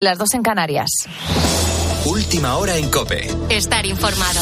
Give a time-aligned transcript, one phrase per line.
[0.00, 0.90] Las dos en Canarias.
[2.04, 3.28] Última hora en Cope.
[3.48, 4.40] Estar informado.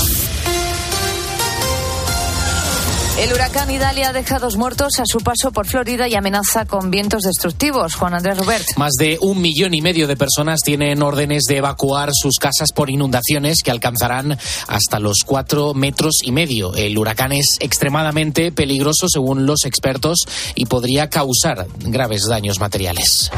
[3.18, 7.22] El huracán Idalia deja dos muertos a su paso por Florida y amenaza con vientos
[7.22, 7.94] destructivos.
[7.94, 8.66] Juan Andrés Robert.
[8.76, 12.90] Más de un millón y medio de personas tienen órdenes de evacuar sus casas por
[12.90, 14.36] inundaciones que alcanzarán
[14.68, 16.74] hasta los cuatro metros y medio.
[16.74, 20.18] El huracán es extremadamente peligroso según los expertos
[20.54, 23.30] y podría causar graves daños materiales.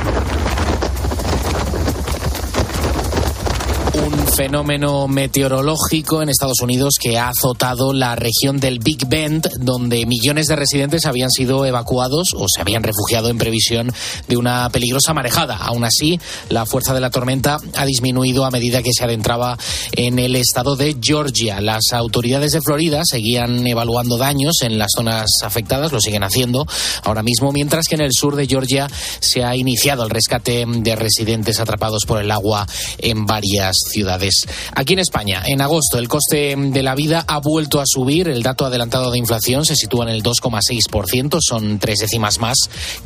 [3.98, 10.06] un fenómeno meteorológico en Estados Unidos que ha azotado la región del Big Bend, donde
[10.06, 13.92] millones de residentes habían sido evacuados o se habían refugiado en previsión
[14.28, 15.56] de una peligrosa marejada.
[15.56, 16.20] Aún así,
[16.50, 19.58] la fuerza de la tormenta ha disminuido a medida que se adentraba
[19.96, 21.60] en el estado de Georgia.
[21.60, 26.64] Las autoridades de Florida seguían evaluando daños en las zonas afectadas, lo siguen haciendo
[27.02, 30.94] ahora mismo, mientras que en el sur de Georgia se ha iniciado el rescate de
[30.94, 34.27] residentes atrapados por el agua en varias ciudades.
[34.74, 38.28] Aquí en España, en agosto, el coste de la vida ha vuelto a subir.
[38.28, 42.56] El dato adelantado de inflación se sitúa en el 2,6%, son tres décimas más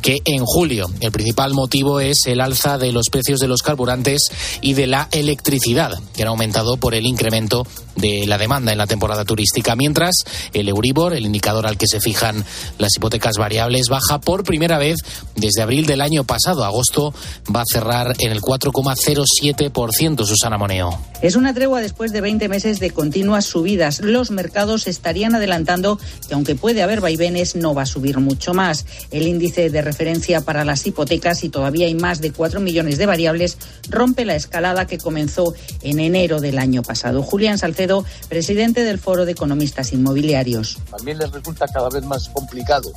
[0.01, 0.89] que en julio.
[0.99, 4.27] El principal motivo es el alza de los precios de los carburantes
[4.61, 8.87] y de la electricidad, que han aumentado por el incremento de la demanda en la
[8.87, 10.15] temporada turística, mientras
[10.53, 12.43] el Euribor, el indicador al que se fijan
[12.77, 14.97] las hipotecas variables, baja por primera vez
[15.35, 16.63] desde abril del año pasado.
[16.63, 17.13] Agosto
[17.53, 20.99] va a cerrar en el 4,07%, Susana Moneo.
[21.21, 24.01] Es una tregua después de 20 meses de continuas subidas.
[24.01, 25.97] Los mercados estarían adelantando
[26.27, 28.85] que aunque puede haber vaivenes, no va a subir mucho más.
[29.11, 33.05] El índice de referencia para las hipotecas, y todavía hay más de 4 millones de
[33.05, 33.57] variables,
[33.89, 37.23] rompe la escalada que comenzó en enero del año pasado.
[37.23, 37.82] Julián Salcedo
[38.29, 40.77] presidente del Foro de Economistas Inmobiliarios.
[40.89, 42.91] También les resulta cada vez más complicado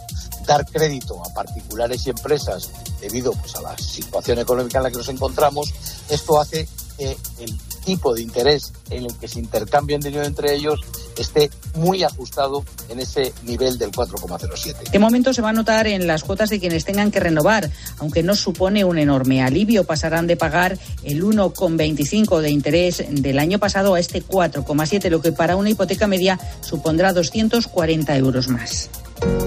[0.47, 2.71] dar crédito a particulares y empresas
[3.01, 5.73] debido pues, a la situación económica en la que nos encontramos.
[6.09, 10.81] Esto hace que el tipo de interés en el que se intercambian dinero entre ellos
[11.23, 14.91] esté muy ajustado en ese nivel del 4,07.
[14.91, 18.23] De momento se va a notar en las cuotas de quienes tengan que renovar, aunque
[18.23, 19.85] no supone un enorme alivio.
[19.85, 25.33] Pasarán de pagar el 1,25 de interés del año pasado a este 4,7, lo que
[25.33, 28.91] para una hipoteca media supondrá 240 euros más.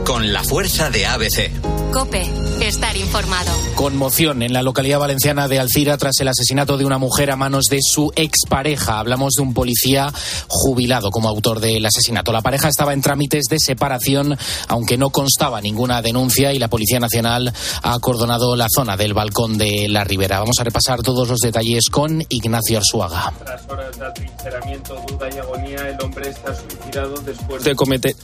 [0.06, 1.52] Con la fuerza de ABC.
[1.92, 2.30] Cope,
[2.62, 3.52] estar informado.
[3.76, 7.66] Conmoción en la localidad valenciana de Alcira tras el asesinato de una mujer a manos
[7.66, 9.00] de su expareja.
[9.00, 10.14] Hablamos de un policía
[10.48, 12.32] jubilado como autor del asesinato.
[12.32, 14.38] La pareja estaba en trámites de separación,
[14.68, 17.52] aunque no constaba ninguna denuncia y la Policía Nacional
[17.82, 20.40] ha acordonado la zona del balcón de la Ribera.
[20.40, 23.34] Vamos a repasar todos los detalles con Ignacio Arzuaga.
[23.44, 28.16] Tras horas de atrincheramiento, duda y agonía, el hombre está suicidado después de cometer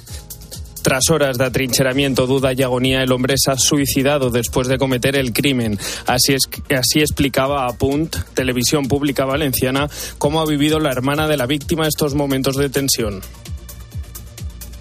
[0.86, 5.16] tras horas de atrincheramiento, duda y agonía, el hombre se ha suicidado después de cometer
[5.16, 5.80] el crimen.
[6.06, 6.44] Así, es,
[6.78, 11.88] así explicaba a Punt, Televisión Pública Valenciana, cómo ha vivido la hermana de la víctima
[11.88, 13.24] estos momentos de tensión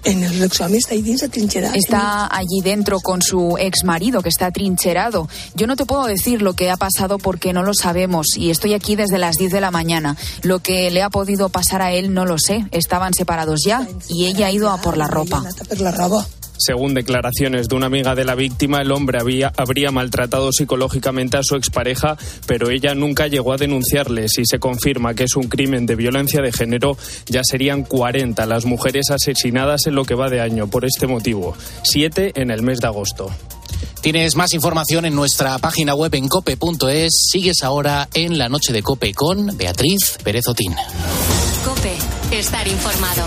[0.05, 1.75] en el Rexami está ahí trincherado.
[1.75, 5.27] Está allí dentro con su ex marido que está trincherado.
[5.55, 8.73] Yo no te puedo decir lo que ha pasado porque no lo sabemos y estoy
[8.73, 10.15] aquí desde las 10 de la mañana.
[10.43, 12.65] Lo que le ha podido pasar a él no lo sé.
[12.71, 15.43] Estaban separados ya y ella ha ido a por la ropa.
[16.57, 21.43] Según declaraciones de una amiga de la víctima, el hombre había, habría maltratado psicológicamente a
[21.43, 22.17] su expareja,
[22.47, 24.27] pero ella nunca llegó a denunciarle.
[24.29, 28.65] Si se confirma que es un crimen de violencia de género, ya serían 40 las
[28.65, 32.79] mujeres asesinadas en lo que va de año por este motivo, siete en el mes
[32.79, 33.31] de agosto.
[34.01, 37.27] Tienes más información en nuestra página web en cope.es.
[37.31, 40.75] Sigues ahora en la noche de Cope con Beatriz Pérez Otín.
[41.65, 41.93] Cope,
[42.31, 43.25] estar informado.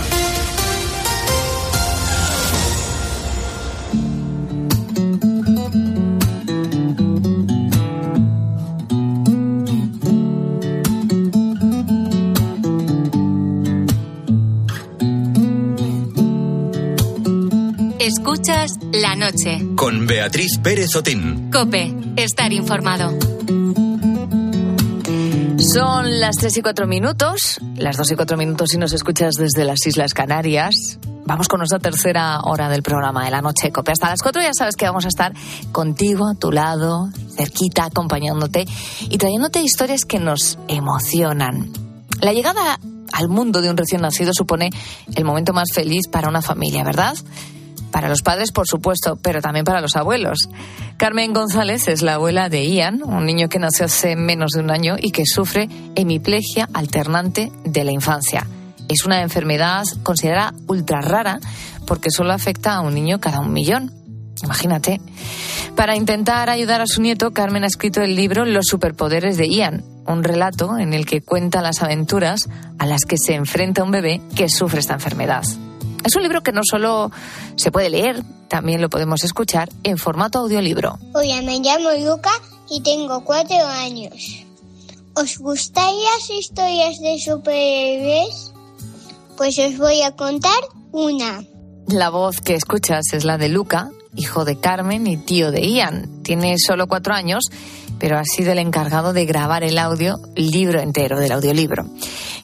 [18.49, 19.61] Escuchas la noche.
[19.75, 21.51] Con Beatriz Pérez Otín.
[21.51, 23.11] Cope, estar informado.
[25.59, 29.65] Son las 3 y 4 minutos, las 2 y 4 minutos si nos escuchas desde
[29.65, 30.97] las Islas Canarias.
[31.27, 33.91] Vamos con nuestra tercera hora del programa de la noche Cope.
[33.91, 35.31] Hasta las 4 ya sabes que vamos a estar
[35.71, 38.65] contigo, a tu lado, cerquita, acompañándote
[39.01, 41.71] y trayéndote historias que nos emocionan.
[42.19, 42.79] La llegada
[43.13, 44.71] al mundo de un recién nacido supone
[45.13, 47.15] el momento más feliz para una familia, ¿verdad?
[47.91, 50.49] Para los padres, por supuesto, pero también para los abuelos.
[50.97, 54.71] Carmen González es la abuela de Ian, un niño que nació hace menos de un
[54.71, 58.45] año y que sufre hemiplegia alternante de la infancia.
[58.87, 61.39] Es una enfermedad considerada ultra rara
[61.85, 63.91] porque solo afecta a un niño cada un millón.
[64.43, 65.01] Imagínate.
[65.75, 69.83] Para intentar ayudar a su nieto, Carmen ha escrito el libro Los superpoderes de Ian
[70.09, 74.21] un relato en el que cuenta las aventuras a las que se enfrenta un bebé
[74.35, 75.43] que sufre esta enfermedad.
[76.03, 77.11] Es un libro que no solo
[77.55, 80.97] se puede leer, también lo podemos escuchar en formato audiolibro.
[81.13, 82.31] Hola, me llamo Luca
[82.69, 84.45] y tengo cuatro años.
[85.15, 88.53] ¿Os gustan las historias de superhéroes?
[89.37, 90.61] Pues os voy a contar
[90.91, 91.43] una.
[91.87, 96.23] La voz que escuchas es la de Luca, hijo de Carmen y tío de Ian.
[96.23, 97.45] Tiene solo cuatro años,
[97.99, 101.85] pero ha sido el encargado de grabar el audio, libro entero del audiolibro.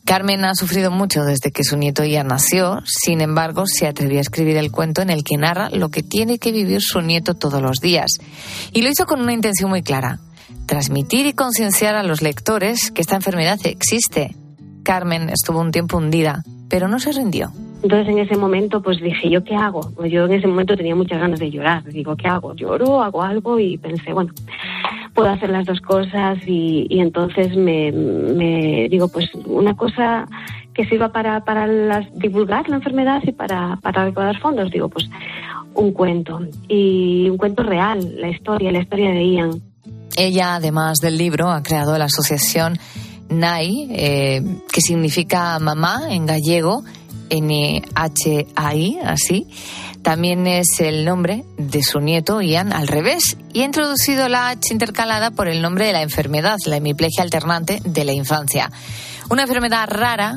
[0.05, 4.21] Carmen ha sufrido mucho desde que su nieto Ian nació, sin embargo, se atrevió a
[4.21, 7.61] escribir el cuento en el que narra lo que tiene que vivir su nieto todos
[7.61, 8.11] los días.
[8.71, 10.19] Y lo hizo con una intención muy clara,
[10.67, 14.35] transmitir y concienciar a los lectores que esta enfermedad existe.
[14.83, 17.51] Carmen estuvo un tiempo hundida, pero no se rindió.
[17.85, 19.91] Entonces en ese momento pues dije, ¿yo qué hago?
[19.95, 21.83] Pues yo en ese momento tenía muchas ganas de llorar.
[21.83, 22.55] Digo, ¿qué hago?
[22.55, 23.03] ¿Lloro?
[23.03, 23.59] ¿Hago algo?
[23.59, 24.33] Y pensé, bueno,
[25.13, 30.27] puedo hacer las dos cosas y, entonces me, digo, pues una cosa
[30.73, 31.67] que sirva para, para
[32.15, 34.71] divulgar la enfermedad y para, para recaudar fondos.
[34.71, 35.07] Digo, pues
[35.75, 36.39] un cuento.
[36.67, 39.61] Y un cuento real, la historia, la historia de Ian.
[40.17, 42.79] Ella, además del libro, ha creado la asociación
[43.29, 44.41] NAI, eh,
[44.73, 46.83] que significa mamá en gallego,
[47.29, 49.47] N-H-A-I, así.
[50.01, 54.71] También es el nombre de su nieto Ian al revés y ha introducido la H
[54.71, 58.71] intercalada por el nombre de la enfermedad, la hemiplegia alternante de la infancia.
[59.29, 60.35] Una enfermedad rara,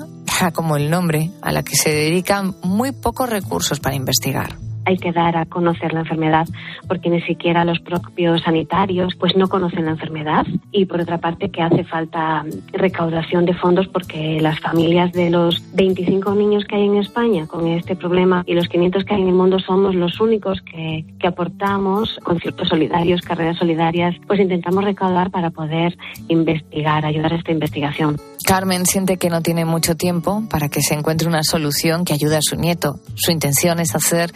[0.54, 5.12] como el nombre, a la que se dedican muy pocos recursos para investigar hay que
[5.12, 6.46] dar a conocer la enfermedad
[6.86, 11.50] porque ni siquiera los propios sanitarios pues no conocen la enfermedad y por otra parte
[11.50, 16.86] que hace falta recaudación de fondos porque las familias de los 25 niños que hay
[16.86, 20.20] en España con este problema y los 500 que hay en el mundo somos los
[20.20, 25.96] únicos que, que aportamos conciertos solidarios, carreras solidarias, pues intentamos recaudar para poder
[26.28, 28.16] investigar, ayudar a esta investigación.
[28.44, 32.36] Carmen siente que no tiene mucho tiempo para que se encuentre una solución que ayude
[32.36, 33.00] a su nieto.
[33.14, 34.32] Su intención es hacer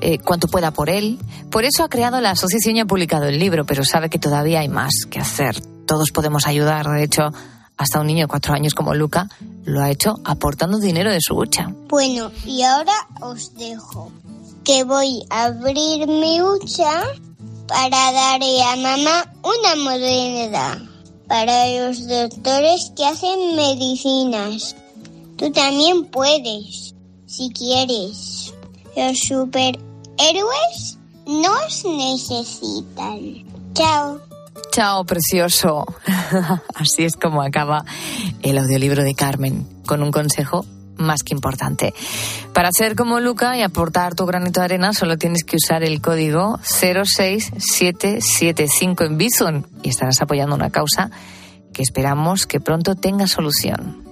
[0.00, 1.18] eh, cuanto pueda por él.
[1.50, 4.60] Por eso ha creado la asociación y ha publicado el libro, pero sabe que todavía
[4.60, 5.60] hay más que hacer.
[5.86, 6.86] Todos podemos ayudar.
[6.86, 7.32] De hecho,
[7.76, 9.28] hasta un niño de cuatro años como Luca
[9.64, 11.72] lo ha hecho aportando dinero de su hucha.
[11.88, 14.12] Bueno, y ahora os dejo
[14.64, 17.02] que voy a abrir mi hucha
[17.68, 20.95] para darle a mamá una moneda
[21.28, 24.76] para los doctores que hacen medicinas.
[25.36, 26.94] Tú también puedes,
[27.26, 28.54] si quieres.
[28.96, 29.78] Los super
[30.18, 33.44] héroes nos necesitan.
[33.74, 34.20] Chao.
[34.72, 35.84] Chao, precioso.
[36.74, 37.84] Así es como acaba
[38.42, 40.64] el audiolibro de Carmen, con un consejo
[40.96, 41.92] más que importante.
[42.52, 46.00] Para ser como Luca y aportar tu granito de arena, solo tienes que usar el
[46.00, 51.10] código 06775 en Bison y estarás apoyando una causa
[51.72, 54.05] que esperamos que pronto tenga solución.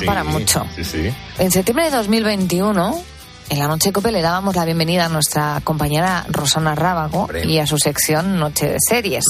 [0.00, 0.64] Para mucho.
[0.74, 1.14] Sí, sí.
[1.38, 3.02] En septiembre de 2021,
[3.48, 7.58] en la Noche de Cope le dábamos la bienvenida a nuestra compañera Rosana Rábago y
[7.58, 9.24] a su sección Noche de Series.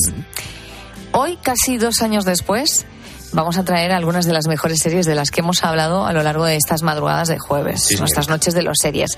[1.13, 2.87] Hoy, casi dos años después,
[3.33, 6.23] vamos a traer algunas de las mejores series de las que hemos hablado a lo
[6.23, 9.11] largo de estas madrugadas de jueves, Sí, nuestras noches de los series.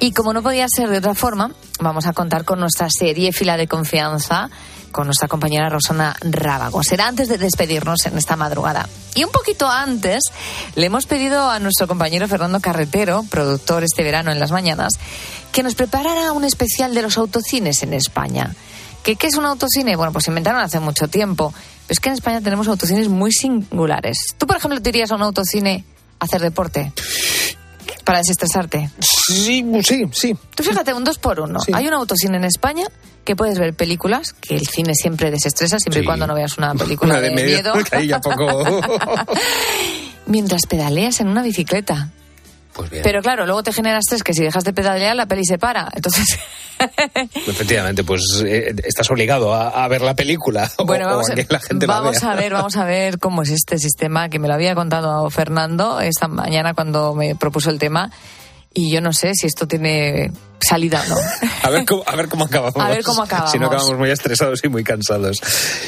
[0.00, 3.56] Y como no podía ser de otra forma, vamos a contar con nuestra serie fila
[3.56, 4.50] de confianza
[4.96, 6.82] con nuestra compañera Rosana Rábago.
[6.82, 8.88] Será antes de despedirnos en esta madrugada.
[9.14, 10.22] Y un poquito antes,
[10.74, 14.94] le hemos pedido a nuestro compañero Fernando Carretero, productor este verano en las mañanas,
[15.52, 18.54] que nos preparara un especial de los autocines en España.
[19.02, 19.96] ¿Qué, qué es un autocine?
[19.96, 21.52] Bueno, pues se inventaron hace mucho tiempo.
[21.52, 24.16] Pero es que en España tenemos autocines muy singulares.
[24.38, 25.84] ¿Tú, por ejemplo, te irías a un autocine
[26.20, 26.90] hacer deporte?
[28.06, 28.88] Para desestresarte.
[29.00, 30.34] Sí, sí, sí.
[30.54, 31.58] Tú fíjate, un dos por uno.
[31.74, 32.86] Hay un autocine en España
[33.24, 36.72] que puedes ver películas, que el cine siempre desestresa, siempre y cuando no veas una
[36.74, 37.74] película Una de de, medio, miedo.
[37.90, 38.64] que ahí ya poco-
[40.26, 42.10] Mientras pedaleas en una bicicleta.
[42.76, 43.02] Pues bien.
[43.02, 45.88] Pero claro, luego te genera estrés que si dejas de pedalear la peli se para.
[45.94, 46.26] Entonces,
[47.46, 51.34] Efectivamente, pues eh, estás obligado a, a ver la película o- bueno, o, vamos, a
[51.34, 52.30] que la gente la vamos vea.
[52.32, 56.00] a ver, vamos a ver cómo es este sistema que me lo había contado Fernando
[56.00, 58.10] esta mañana cuando me propuso el tema.
[58.74, 61.16] Y yo no sé si esto tiene salida no.
[61.62, 62.76] A ver cómo, a ver cómo acabamos.
[62.76, 63.52] A ver cómo acabamos.
[63.52, 65.40] Si no acabamos muy estresados y muy cansados.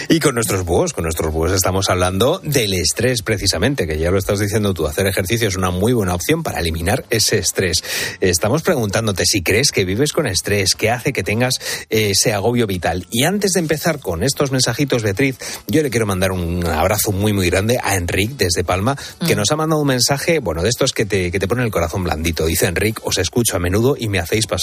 [0.09, 4.19] Y con nuestros búhos, con nuestros búhos estamos hablando del estrés precisamente, que ya lo
[4.19, 7.83] estás diciendo tú, hacer ejercicio es una muy buena opción para eliminar ese estrés.
[8.21, 11.55] Estamos preguntándote si crees que vives con estrés, qué hace que tengas
[11.89, 13.07] ese agobio vital.
[13.11, 17.33] Y antes de empezar con estos mensajitos, Beatriz, yo le quiero mandar un abrazo muy
[17.33, 18.97] muy grande a Enric desde Palma,
[19.27, 19.39] que Mm.
[19.39, 22.05] nos ha mandado un mensaje, bueno, de estos que te, que te ponen el corazón
[22.05, 22.45] blandito.
[22.47, 24.58] Dice Enric, os escucho a menudo y me hacéis pasar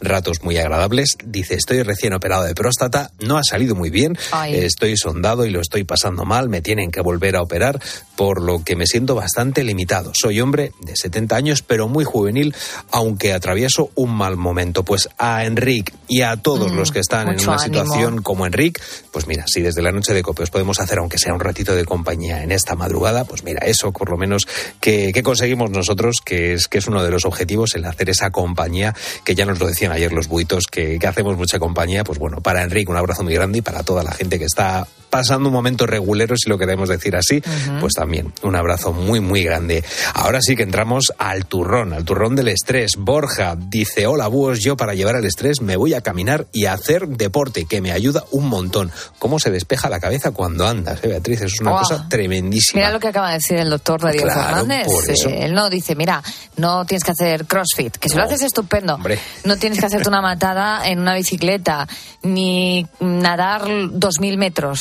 [0.00, 1.10] ratos muy agradables.
[1.24, 4.54] Dice, estoy recién operado de próstata, no ha salido muy bien, Ay.
[4.56, 7.80] estoy sondado y lo estoy pasando mal, me tienen que volver a operar,
[8.16, 10.12] por lo que me siento bastante limitado.
[10.14, 12.54] Soy hombre de 70 años, pero muy juvenil,
[12.90, 14.84] aunque atravieso un mal momento.
[14.84, 17.58] Pues a Enric y a todos Mm, los que están en una ánimo.
[17.58, 18.80] situación como Enric,
[19.12, 21.74] pues mira, si desde la noche de cope os podemos hacer, aunque sea un ratito
[21.74, 24.46] de compañía en esta madrugada, pues mira, eso por lo menos
[24.80, 28.30] que, que conseguimos nosotros, que es, que es uno de los objetivos, el hacer esa
[28.30, 32.18] compañía, que ya nos lo decían ayer los buitos, que, que hacemos mucha compañía, pues
[32.18, 35.48] bueno, para Enric un abrazo muy grande y para toda la gente que está pasando
[35.48, 37.40] un momento regulero, si lo queremos decir así,
[37.78, 39.84] pues también un abrazo muy, muy grande.
[40.12, 42.92] Ahora sí que entramos al turrón, al turrón del estrés.
[42.98, 46.72] Borja dice, hola búhos, yo para llevar el estrés me voy a caminar y a
[46.72, 48.90] hacer deporte, que me ayuda un montón.
[49.20, 51.42] ¿Cómo se despeja la cabeza cuando andas, eh, Beatriz?
[51.42, 52.80] Es una cosa tremendísima.
[52.80, 54.86] Mira lo que acaba de decir el doctor Darío Claro, Fernández.
[55.26, 56.22] Eh, él no dice, mira,
[56.56, 58.26] no tienes que hacer crossfit, que si lo No.
[58.28, 58.94] haces estupendo.
[58.94, 59.18] Hombre.
[59.44, 61.86] No tienes que hacerte una matada en una bicicleta,
[62.22, 64.80] ni nadar dos mil metros.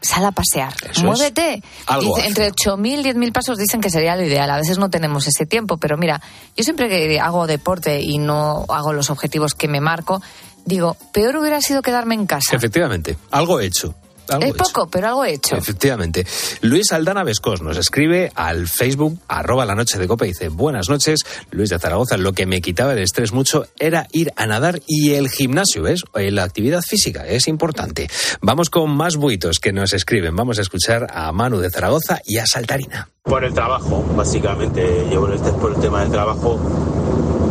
[0.00, 1.62] Sal a pasear, Eso muévete.
[1.86, 4.50] Algo Dice, entre 8.000 y 10.000 pasos dicen que sería lo ideal.
[4.50, 6.20] A veces no tenemos ese tiempo, pero mira,
[6.56, 10.22] yo siempre que hago deporte y no hago los objetivos que me marco,
[10.64, 12.54] digo, peor hubiera sido quedarme en casa.
[12.54, 13.94] Efectivamente, algo hecho.
[14.30, 14.64] Algo Es hecho.
[14.64, 15.56] poco, pero algo he hecho.
[15.56, 16.26] Efectivamente.
[16.62, 20.88] Luis Aldana Vescos nos escribe al Facebook, arroba la noche de copa, y dice, buenas
[20.88, 21.20] noches,
[21.50, 25.14] Luis de Zaragoza, lo que me quitaba el estrés mucho era ir a nadar y
[25.14, 26.02] el gimnasio, ¿ves?
[26.14, 28.08] Eh, La actividad física es importante.
[28.40, 30.34] Vamos con más buitos que nos escriben.
[30.36, 33.08] Vamos a escuchar a Manu de Zaragoza y a Saltarina.
[33.22, 35.06] Por el trabajo, básicamente.
[35.10, 36.58] Llevo el estrés por el tema del trabajo,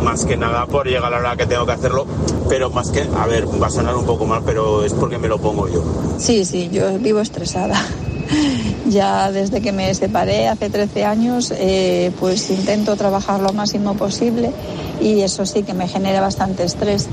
[0.02, 2.06] más que nada por llegar a la hora que tengo que hacerlo,
[2.48, 5.28] pero más que, a ver, va a sonar un poco mal, pero es porque me
[5.28, 5.82] lo pongo yo.
[6.18, 7.80] Sí, sí, yo vivo estresada.
[8.86, 14.50] Ya desde que me separé hace 13 años, eh, pues intento trabajar lo máximo posible
[15.00, 17.06] y eso sí que me genera bastante estrés.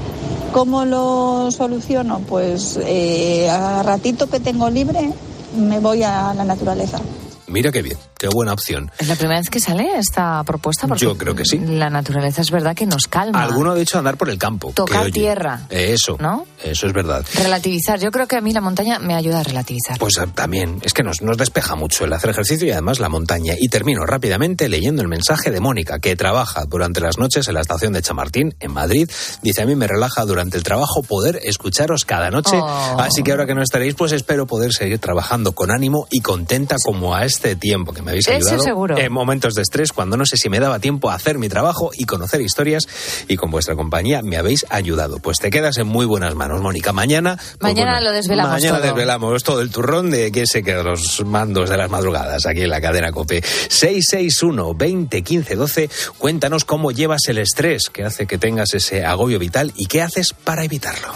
[0.54, 2.20] ¿Cómo lo soluciono?
[2.20, 5.12] Pues eh, a ratito que tengo libre
[5.58, 7.00] me voy a la naturaleza.
[7.48, 8.92] Mira qué bien, qué buena opción.
[8.98, 11.58] Es la primera vez que sale esta propuesta porque Yo creo que sí.
[11.60, 13.44] la naturaleza es verdad que nos calma.
[13.44, 14.72] Alguno ha dicho andar por el campo.
[14.74, 15.68] Tocar tierra.
[15.70, 16.46] eh, Eso, ¿No?
[16.64, 17.26] eso es verdad.
[17.36, 18.00] Relativizar.
[18.00, 19.98] Yo creo que a mí la montaña me ayuda a relativizar.
[20.00, 23.54] Pues también, es que nos, nos despeja mucho el hacer ejercicio y además la montaña.
[23.60, 27.62] Y termino rápidamente leyendo el mensaje de Mónica, que trabaja durante las noches en la
[27.62, 29.10] estación de Chamartín, en Madrid.
[29.42, 32.58] Dice, a mí me relaja durante el trabajo poder escucharos cada noche.
[32.62, 32.98] Oh.
[33.00, 36.76] Así que ahora que no estaréis, pues espero poder seguir trabajando con ánimo y contenta
[36.84, 38.64] como a este tiempo que me habéis ayudado.
[38.64, 38.98] seguro.
[38.98, 41.92] En momentos de estrés, cuando no sé si me daba tiempo a hacer mi trabajo
[41.98, 42.88] y conocer historias.
[43.28, 45.20] Y con vuestra compañía me habéis ayudado.
[45.20, 46.94] Pues te quedas en muy buenas manos, Mónica.
[46.94, 47.38] Mañana...
[47.60, 48.88] pues Mañana lo desvelamos Mañana todo.
[48.88, 52.70] desvelamos todo el turrón de quién se queda los mandos de las madrugadas aquí en
[52.70, 53.42] la cadena COPE.
[53.44, 55.90] 661 20 15 12.
[56.18, 60.34] Cuéntanos cómo llevas el estrés que hace que tengas ese agobio vital y qué haces
[60.34, 61.14] para evitarlo.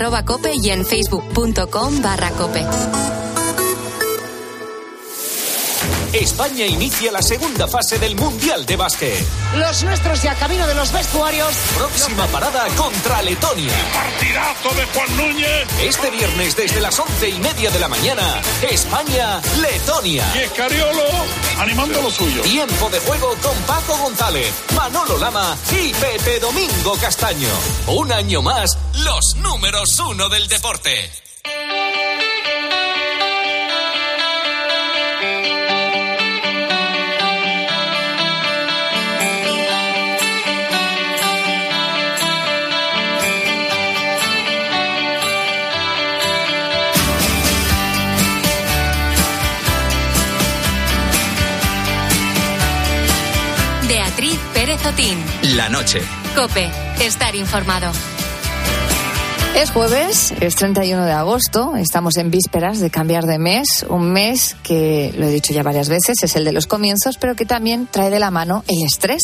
[0.00, 2.64] Arroba cope y en facebook.com barra cope.
[6.14, 9.24] España inicia la segunda fase del Mundial de Básquet.
[9.56, 11.54] Los nuestros ya camino de los vestuarios.
[11.76, 13.72] Próxima parada contra Letonia.
[13.92, 15.68] Partidazo de Juan Núñez.
[15.82, 20.24] Este viernes desde las once y media de la mañana, España-Letonia.
[20.34, 21.04] Y Escariolo
[21.60, 22.42] animando lo suyo.
[22.42, 27.48] Tiempo de juego con Paco González, Manolo Lama y Pepe Domingo Castaño.
[27.86, 28.78] Un año más,
[29.14, 31.10] los números uno del deporte.
[53.88, 55.18] Beatriz Pérez Otín.
[55.56, 56.00] La noche.
[56.36, 57.90] Cope, estar informado.
[59.54, 64.56] Es jueves, es 31 de agosto, estamos en vísperas de cambiar de mes, un mes
[64.62, 67.88] que, lo he dicho ya varias veces, es el de los comienzos, pero que también
[67.90, 69.22] trae de la mano el estrés,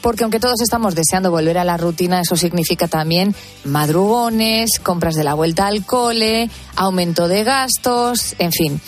[0.00, 5.24] porque aunque todos estamos deseando volver a la rutina, eso significa también madrugones, compras de
[5.24, 8.80] la vuelta al cole, aumento de gastos, en fin,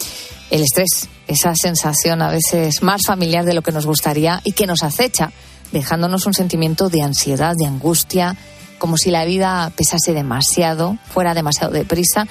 [0.51, 4.67] el estrés, esa sensación a veces más familiar de lo que nos gustaría y que
[4.67, 5.31] nos acecha,
[5.71, 8.37] dejándonos un sentimiento de ansiedad, de angustia,
[8.79, 12.27] como si la vida pesase demasiado, fuera demasiado deprisa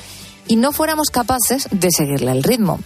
[0.48, 2.80] y no fuéramos capaces de seguirle el ritmo.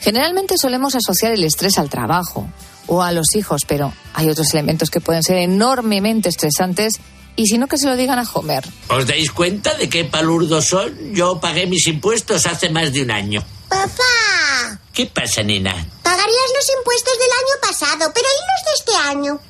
[0.00, 2.48] Generalmente solemos asociar el estrés al trabajo
[2.86, 6.94] o a los hijos, pero hay otros elementos que pueden ser enormemente estresantes
[7.36, 8.64] y si no que se lo digan a Homer.
[8.88, 11.14] ¿Os dais cuenta de qué palurdos son?
[11.14, 13.44] Yo pagué mis impuestos hace más de un año.
[13.68, 15.72] Papá, ¿Qué pasa, nena?
[16.02, 19.40] pagarías los impuestos del año pasado, pero ¿y los de este año?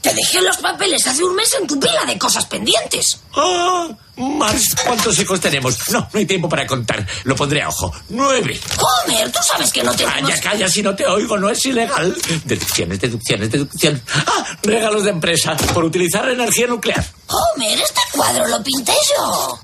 [0.00, 3.20] Te dejé los papeles hace un mes en tu pila de cosas pendientes.
[3.34, 5.90] Ah, Mars, ¿cuántos hijos tenemos?
[5.90, 7.06] No, no hay tiempo para contar.
[7.24, 7.92] Lo pondré a ojo.
[8.08, 8.58] Nueve.
[8.78, 10.20] Homer, tú sabes que no tenemos...
[10.20, 12.16] Calla, calla, si no te oigo, no es ilegal.
[12.44, 14.02] Deducciones, deducciones, deducciones.
[14.14, 17.04] Ah, regalos de empresa por utilizar energía nuclear.
[17.26, 19.60] Homer, este cuadro lo pinté yo.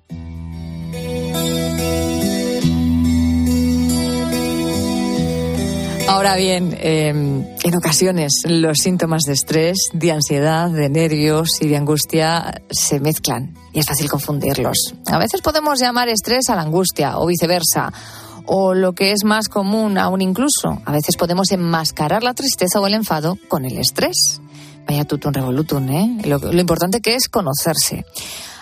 [6.09, 11.77] Ahora bien, eh, en ocasiones los síntomas de estrés, de ansiedad, de nervios y de
[11.77, 14.95] angustia se mezclan y es fácil confundirlos.
[15.07, 17.93] A veces podemos llamar estrés a la angustia o viceversa.
[18.47, 22.87] O lo que es más común aún incluso, a veces podemos enmascarar la tristeza o
[22.87, 24.41] el enfado con el estrés.
[24.87, 26.19] Vaya tutun revolutum, ¿eh?
[26.25, 28.07] Lo, lo importante que es conocerse.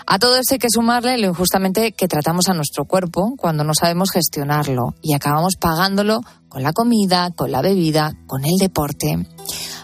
[0.06, 3.72] A todo esto hay que sumarle lo injustamente que tratamos a nuestro cuerpo cuando no
[3.74, 9.26] sabemos gestionarlo y acabamos pagándolo con la comida, con la bebida, con el deporte.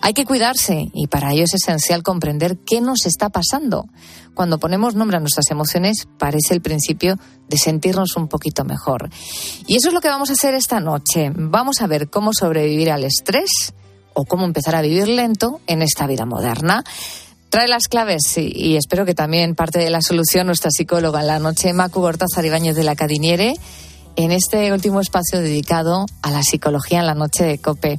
[0.02, 3.86] Hay que cuidarse y para ello es esencial comprender qué nos está pasando.
[4.34, 7.16] Cuando ponemos nombre a nuestras emociones parece el principio
[7.48, 9.08] de sentirnos un poquito mejor.
[9.66, 11.32] Y eso es lo que vamos a hacer esta noche.
[11.34, 13.74] Vamos a ver cómo sobrevivir al estrés
[14.14, 16.84] o cómo empezar a vivir lento en esta vida moderna.
[17.50, 21.26] Trae las claves y, y espero que también parte de la solución nuestra psicóloga en
[21.26, 23.54] la noche, Macu Gortázar Ibáñez de la Cadiniere,
[24.14, 27.98] en este último espacio dedicado a la psicología en la noche de COPE.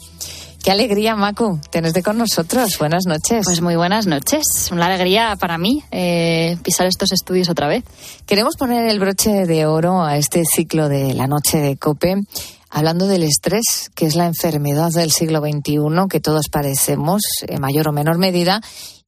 [0.63, 2.77] Qué alegría, Macu, tenerte con nosotros.
[2.77, 3.43] Buenas noches.
[3.43, 4.69] Pues muy buenas noches.
[4.71, 7.83] Una alegría para mí eh, pisar estos estudios otra vez.
[8.27, 12.21] Queremos poner el broche de oro a este ciclo de la noche de COPE,
[12.69, 17.87] hablando del estrés, que es la enfermedad del siglo XXI que todos padecemos en mayor
[17.87, 18.61] o menor medida,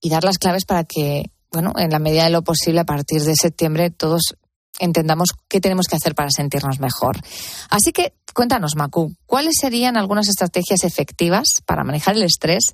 [0.03, 3.21] y dar las claves para que, bueno, en la medida de lo posible, a partir
[3.21, 4.35] de septiembre, todos
[4.79, 7.21] entendamos qué tenemos que hacer para sentirnos mejor.
[7.69, 12.73] Así que cuéntanos, Macu, ¿cuáles serían algunas estrategias efectivas para manejar el estrés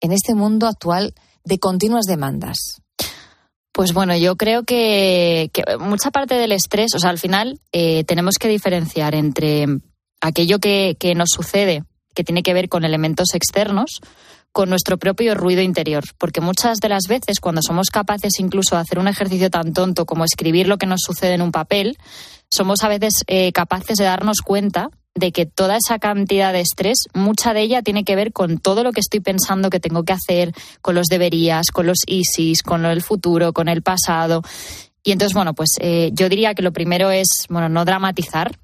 [0.00, 2.58] en este mundo actual de continuas demandas?
[3.72, 8.36] Pues bueno, yo creo que, mucha parte del estrés, o sea, al final eh, tenemos
[8.38, 9.66] que diferenciar entre
[10.20, 11.82] aquello que, que nos sucede,
[12.14, 14.00] que tiene que ver con elementos externos,
[14.52, 18.82] con nuestro propio ruido interior, porque muchas de las veces cuando somos capaces incluso de
[18.82, 21.96] hacer un ejercicio tan tonto como escribir lo que nos sucede en un papel,
[22.50, 27.04] somos a veces eh, capaces de darnos cuenta de que toda esa cantidad de estrés,
[27.12, 30.12] mucha de ella tiene que ver con todo lo que estoy pensando que tengo que
[30.12, 34.42] hacer, con los deberías, con los ISIS, con el futuro, con el pasado.
[35.02, 38.58] Y entonces, bueno, pues eh, yo diría que lo primero es, bueno, no dramatizar,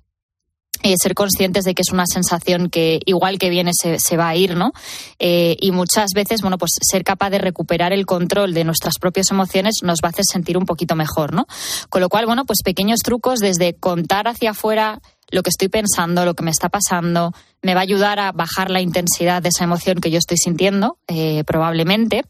[0.85, 4.29] eh, ser conscientes de que es una sensación que igual que viene se, se va
[4.29, 4.73] a ir, ¿no?
[5.19, 9.31] Eh, y muchas veces, bueno, pues ser capaz de recuperar el control de nuestras propias
[9.31, 11.47] emociones nos va a hacer sentir un poquito mejor, ¿no?
[11.89, 16.25] Con lo cual, bueno, pues pequeños trucos desde contar hacia afuera lo que estoy pensando,
[16.25, 17.33] lo que me está pasando,
[17.65, 20.99] me va a ayudar a bajar la intensidad de esa emoción que yo estoy sintiendo,
[21.09, 22.25] eh, probablemente.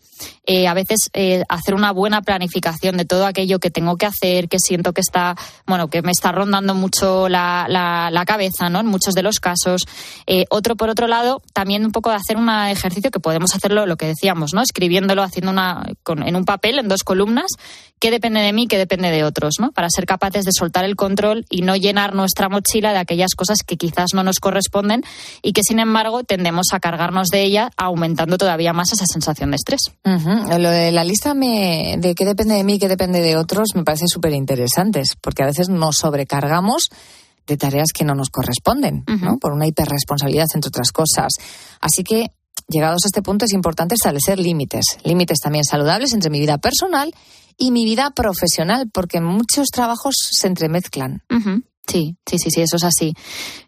[0.47, 4.49] Eh, a veces eh, hacer una buena planificación de todo aquello que tengo que hacer,
[4.49, 5.35] que siento que está,
[5.67, 8.81] bueno, que me está rondando mucho la, la, cabeza, ¿no?
[8.81, 9.83] En muchos de los casos.
[10.49, 13.97] otro, por otro lado, también un poco de hacer un ejercicio que podemos hacerlo, lo
[13.97, 14.63] que decíamos, ¿no?
[14.63, 15.85] Escribiéndolo, haciendo una,
[16.25, 17.47] en un papel, en dos columnas,
[17.99, 19.73] qué depende de mí, qué depende de otros, ¿no?
[19.73, 23.59] Para ser capaces de soltar el control y no llenar nuestra mochila de aquellas cosas
[23.67, 25.03] que quizás no nos corresponden
[25.43, 29.57] y que sin embargo tendemos a cargarnos de ella, aumentando todavía más esa sensación de
[29.57, 29.81] estrés.
[30.05, 34.07] Lo de la lista de qué depende de mí, qué depende de otros, me parece
[34.09, 36.89] súper interesantes, porque a veces nos sobrecargamos
[37.47, 39.39] de tareas que no nos corresponden, ¿no?
[39.39, 41.33] Por una hiperresponsabilidad, entre otras cosas.
[41.81, 42.29] Así que,
[42.69, 44.85] llegados a este punto, es importante establecer límites.
[45.05, 47.15] Límites también saludables entre mi vida personal
[47.59, 51.23] y mi vida profesional, porque muchos trabajos se entremezclan.
[51.87, 53.15] Sí, sí, sí, sí, eso es así.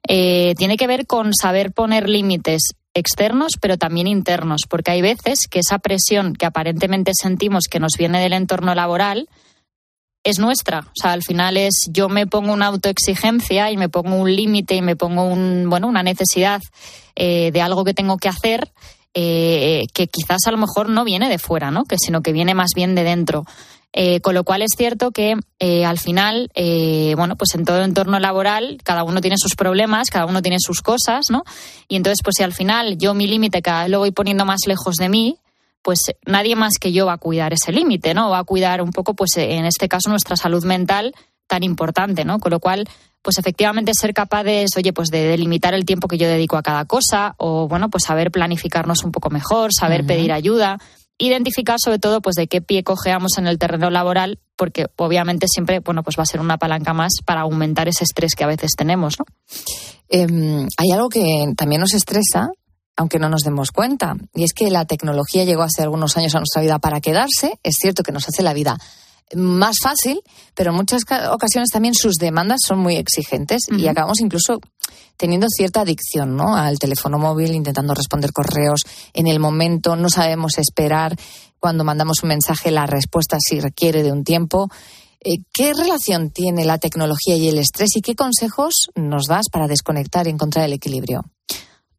[0.09, 5.47] Eh, tiene que ver con saber poner límites externos, pero también internos, porque hay veces
[5.51, 9.29] que esa presión que aparentemente sentimos que nos viene del entorno laboral
[10.25, 10.81] es nuestra.
[10.81, 14.75] O sea, al final es yo me pongo una autoexigencia y me pongo un límite
[14.75, 16.63] y me pongo un, bueno, una necesidad
[17.15, 18.73] eh, de algo que tengo que hacer.
[19.19, 21.85] Eh, que quizás a lo mejor no viene de fuera, ¿no?
[21.85, 23.47] Que sino que viene más bien de dentro.
[23.99, 27.79] Eh, con lo cual es cierto que eh, al final, eh, bueno, pues en todo
[27.79, 31.45] el entorno laboral, cada uno tiene sus problemas, cada uno tiene sus cosas, ¿no?
[31.89, 34.67] Y entonces, pues si al final yo mi límite cada vez lo voy poniendo más
[34.67, 35.39] lejos de mí,
[35.81, 38.29] pues nadie más que yo va a cuidar ese límite, ¿no?
[38.29, 41.15] Va a cuidar un poco, pues en este caso, nuestra salud mental
[41.47, 42.39] tan importante, ¿no?
[42.39, 42.87] Con lo cual,
[43.23, 46.85] pues efectivamente ser capaces, oye, pues de delimitar el tiempo que yo dedico a cada
[46.85, 50.79] cosa, o bueno, pues saber planificarnos un poco mejor, saber pedir ayuda
[51.19, 55.81] identificar sobre todo pues de qué pie cojeamos en el terreno laboral porque obviamente siempre
[55.81, 58.73] bueno pues va a ser una palanca más para aumentar ese estrés que a veces
[58.77, 59.25] tenemos ¿no?
[60.09, 62.49] Em, hay algo que también nos estresa
[62.97, 66.39] aunque no nos demos cuenta y es que la tecnología llegó hace algunos años a
[66.39, 68.77] nuestra vida para quedarse es cierto que nos hace la vida
[69.35, 70.21] más fácil,
[70.55, 71.03] pero en muchas
[71.33, 74.61] ocasiones también sus demandas son muy exigentes y acabamos incluso
[75.17, 76.57] teniendo cierta adicción ¿no?
[76.57, 78.83] al teléfono móvil, intentando responder correos
[79.13, 81.17] en el momento, no sabemos esperar
[81.59, 84.69] cuando mandamos un mensaje la respuesta si requiere de un tiempo.
[85.21, 89.67] Eh, ¿Qué relación tiene la tecnología y el estrés y qué consejos nos das para
[89.67, 91.25] desconectar y encontrar el equilibrio?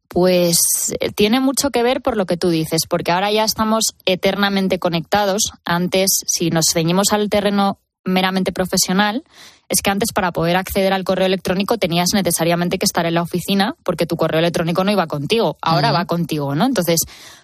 [0.08, 0.56] Pues
[1.00, 4.78] eh, tiene mucho que ver por lo que tú dices, porque ahora ya estamos eternamente
[4.78, 5.52] conectados.
[5.64, 9.24] Antes, si nos ceñimos al terreno meramente profesional,
[9.68, 13.22] es que antes para poder acceder al correo electrónico tenías necesariamente que estar en la
[13.22, 16.64] oficina porque tu correo electrónico no iba contigo, ahora va contigo, ¿no?
[16.64, 17.00] Entonces,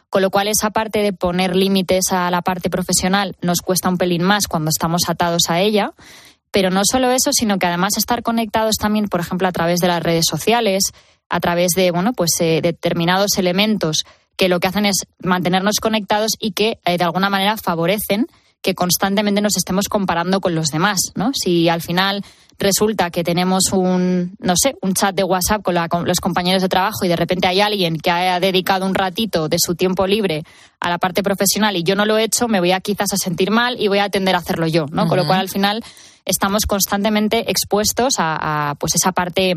[0.08, 3.98] con lo cual esa parte de poner límites a la parte profesional nos cuesta un
[3.98, 5.92] pelín más cuando estamos atados a ella.
[6.50, 9.88] Pero no solo eso, sino que además estar conectados también, por ejemplo, a través de
[9.88, 10.84] las redes sociales,
[11.28, 14.04] a través de bueno pues eh, determinados elementos
[14.36, 18.26] que lo que hacen es mantenernos conectados y que eh, de alguna manera favorecen
[18.64, 21.32] que constantemente nos estemos comparando con los demás, ¿no?
[21.34, 22.24] Si al final
[22.58, 26.70] resulta que tenemos un, no sé, un chat de WhatsApp con, con, los compañeros de
[26.70, 30.44] trabajo y de repente hay alguien que ha dedicado un ratito de su tiempo libre
[30.80, 33.18] a la parte profesional y yo no lo he hecho, me voy a quizás a
[33.18, 35.08] sentir mal y voy a tender a hacerlo yo, ¿no?
[35.08, 35.84] Con lo cual al final
[36.24, 39.56] estamos constantemente expuestos a, a pues esa parte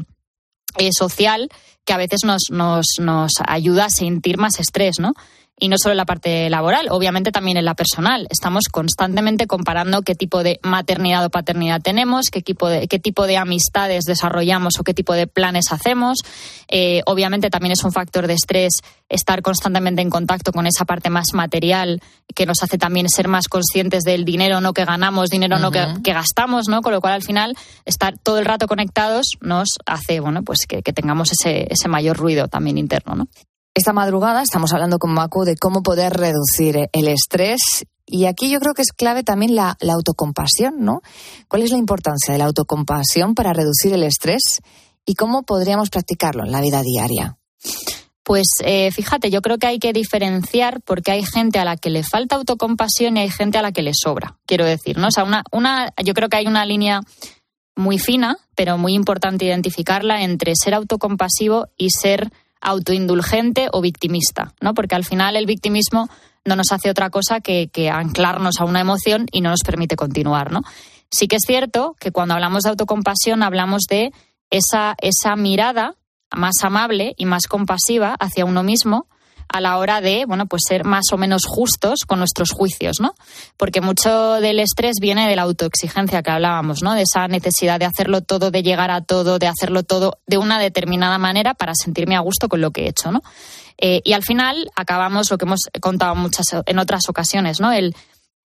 [0.78, 1.50] eh, social
[1.86, 5.14] que a veces nos, nos, nos ayuda a sentir más estrés, ¿no?
[5.60, 8.28] Y no solo en la parte laboral, obviamente también en la personal.
[8.30, 13.26] Estamos constantemente comparando qué tipo de maternidad o paternidad tenemos, qué tipo de, qué tipo
[13.26, 16.20] de amistades desarrollamos o qué tipo de planes hacemos.
[16.68, 21.10] Eh, obviamente también es un factor de estrés estar constantemente en contacto con esa parte
[21.10, 22.02] más material
[22.36, 26.14] que nos hace también ser más conscientes del dinero no que ganamos, dinero no que,
[26.14, 26.82] gastamos, ¿no?
[26.82, 30.84] Con lo cual al final estar todo el rato conectados nos hace, bueno, pues que,
[30.84, 33.28] que tengamos ese, ese mayor ruido también interno, ¿no?
[33.78, 37.60] Esta madrugada estamos hablando con Macu de cómo poder reducir el estrés
[38.08, 41.02] y aquí yo creo que es clave también la, autocompasión, ¿no?
[41.48, 44.62] ¿Cuál es la importancia de la autocompasión para reducir el estrés
[45.06, 47.38] y cómo podríamos practicarlo en la vida diaria?
[48.24, 51.92] Pues eh, fíjate, yo creo que hay que diferenciar porque hay gente a la que
[51.92, 55.10] le falta autocompasión y hay gente a la que le sobra, quiero decir, ¿no?
[55.10, 57.02] O sea, una, una, yo creo que hay una línea
[57.76, 64.74] muy fina, pero muy importante identificarla entre ser autocompasivo y ser autoindulgente o victimista, ¿no?
[64.74, 66.10] Porque al final el victimismo
[66.46, 70.52] no nos hace otra cosa que, anclarnos a una emoción y no nos permite continuar,
[70.52, 70.62] ¿no?
[71.12, 74.12] Sí que es cierto que cuando hablamos de autocompasión hablamos de
[74.50, 75.96] esa, esa mirada
[76.36, 79.08] más amable y más compasiva hacia uno mismo
[79.50, 83.16] a la hora de, bueno, pues ser más o menos justos con nuestros juicios, ¿no?
[83.58, 86.94] Porque mucho del estrés viene de la autoexigencia que hablábamos, ¿no?
[86.94, 90.60] De esa necesidad de hacerlo todo, de llegar a todo, de hacerlo todo de una
[90.60, 93.22] determinada manera para sentirme a gusto con lo que he hecho, ¿no?
[93.78, 97.72] Eh, y al final acabamos lo que hemos contado muchas en otras ocasiones, ¿no?
[97.72, 97.96] El,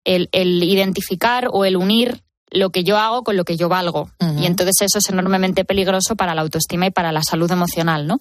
[0.04, 4.10] el, el identificar o el unir lo que yo hago con lo que yo valgo.
[4.38, 8.18] Y entonces eso es enormemente peligroso para la autoestima y para la salud emocional, ¿no?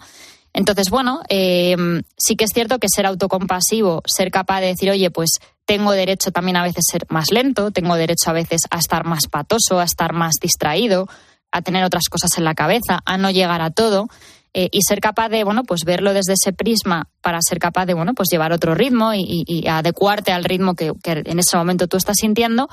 [0.53, 1.75] Entonces, bueno, eh,
[2.17, 6.31] sí que es cierto que ser autocompasivo, ser capaz de decir, oye, pues tengo derecho
[6.31, 9.79] también a veces a ser más lento, tengo derecho a veces a estar más patoso,
[9.79, 11.08] a estar más distraído,
[11.51, 14.08] a tener otras cosas en la cabeza, a no llegar a todo.
[14.58, 17.93] Eh, y ser capaz de, bueno, pues verlo desde ese prisma para ser capaz de,
[17.93, 21.97] bueno, pues llevar otro ritmo y, adecuarte al ritmo que, que en ese momento tú
[21.97, 22.69] estás sintiendo,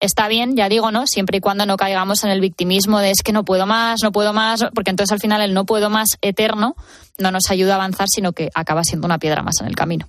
[0.00, 1.06] está bien, ya digo, ¿no?
[1.06, 4.12] Siempre y cuando no caigamos en el victimismo de es que no puedo más, no
[4.12, 6.76] puedo más, porque entonces al final el no puedo más eterno
[7.18, 10.08] no nos ayuda a avanzar, sino que acaba siendo una piedra más en el camino.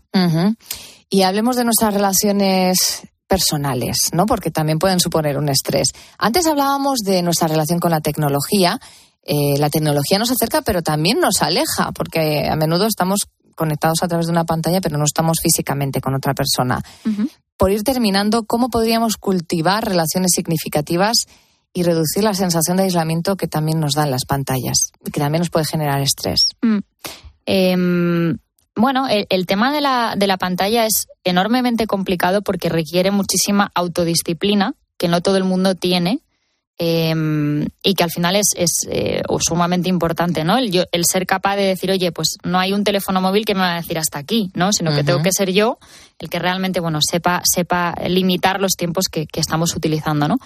[1.09, 4.25] Y hablemos de nuestras relaciones personales, ¿no?
[4.25, 5.89] Porque también pueden suponer un estrés.
[6.17, 8.79] Antes hablábamos de nuestra relación con la tecnología.
[9.23, 14.07] Eh, la tecnología nos acerca, pero también nos aleja, porque a menudo estamos conectados a
[14.07, 16.81] través de una pantalla, pero no estamos físicamente con otra persona.
[17.57, 21.25] Por ir terminando, ¿cómo podríamos cultivar relaciones significativas
[21.73, 25.41] y reducir la sensación de aislamiento que también nos dan las pantallas y que también
[25.41, 26.51] nos puede generar estrés?
[26.61, 26.77] Mm.
[27.45, 28.37] Em,
[28.75, 34.75] bueno, el, tema de la, de la pantalla es enormemente complicado porque requiere muchísima autodisciplina
[34.97, 36.19] que no todo el mundo tiene
[36.79, 40.59] Em, y que al final es, es eh, sumamente importante, ¿no?
[40.59, 43.61] El, el, ser capaz de decir, oye, pues no hay un teléfono móvil que me
[43.61, 44.71] va a decir hasta aquí, ¿no?
[44.71, 45.79] Sino que tengo que ser yo
[46.19, 50.37] el que realmente, bueno, sepa, sepa limitar los tiempos que, que estamos utilizando, ¿no?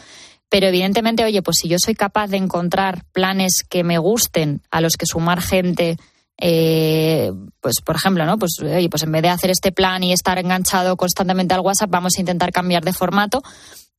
[0.48, 4.80] Pero evidentemente, oye, pues si yo soy capaz de encontrar planes que me gusten, a
[4.80, 5.98] los que sumar gente,
[6.38, 8.38] eh, pues por ejemplo, ¿no?
[8.38, 11.90] Pues oye, pues en vez de hacer este plan y estar enganchado constantemente al WhatsApp,
[11.90, 13.44] vamos a intentar cambiar de formato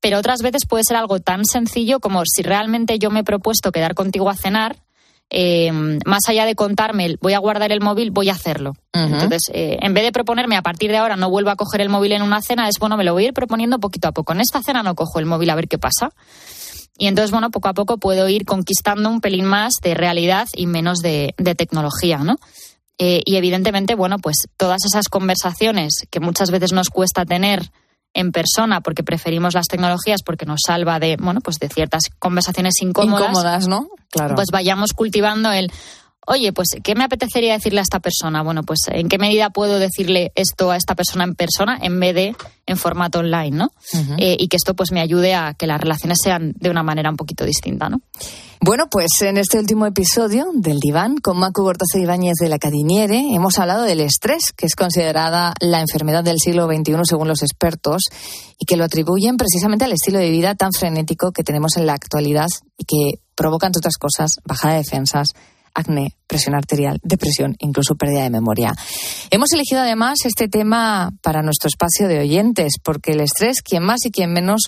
[0.02, 3.70] pero otras veces puede ser algo tan sencillo como si realmente yo me he propuesto
[3.70, 4.76] quedar contigo a cenar,
[5.30, 5.70] eh,
[6.04, 8.74] más allá de contarme, voy a guardar el móvil, voy a hacerlo.
[8.92, 11.88] Entonces, eh, en vez de proponerme a partir de ahora no vuelvo a coger el
[11.88, 14.32] móvil en una cena, es bueno, me lo voy a ir proponiendo poquito a poco.
[14.32, 16.10] En esta cena no cojo el móvil a ver qué pasa.
[16.98, 20.66] Y entonces, bueno, poco a poco puedo ir conquistando un pelín más de realidad y
[20.66, 22.36] menos de, tecnología, ¿no?
[22.98, 27.70] Eh, y evidentemente, bueno, pues todas esas conversaciones que muchas veces nos cuesta tener
[28.14, 32.74] en persona porque preferimos las tecnologías porque nos salva de bueno pues de ciertas conversaciones
[32.80, 34.34] incómodas, incómodas no claro.
[34.34, 35.72] Pues vayamos cultivando el
[36.26, 38.42] oye, pues, ¿qué me apetecería decirle a esta persona?
[38.42, 42.14] Bueno, pues, ¿en qué medida puedo decirle esto a esta persona en persona en vez
[42.14, 43.72] de en formato online, ¿no?
[44.18, 47.10] Eh, y que esto, pues, me ayude a que las relaciones sean de una manera
[47.10, 48.00] un poquito distinta, ¿no?
[48.64, 53.34] Bueno, pues en este último episodio del Diván con Macu Gortazo Ibáñez de la Cadiniere
[53.34, 58.02] hemos hablado del estrés, que es considerada la enfermedad del siglo XXI según los expertos
[58.60, 61.94] y que lo atribuyen precisamente al estilo de vida tan frenético que tenemos en la
[61.94, 62.46] actualidad
[62.78, 65.30] y que provoca, entre otras cosas, bajada de defensas,
[65.74, 68.74] acné, presión arterial, depresión, incluso pérdida de memoria.
[69.30, 74.04] Hemos elegido además este tema para nuestro espacio de oyentes, porque el estrés, quien más
[74.04, 74.62] y quien menos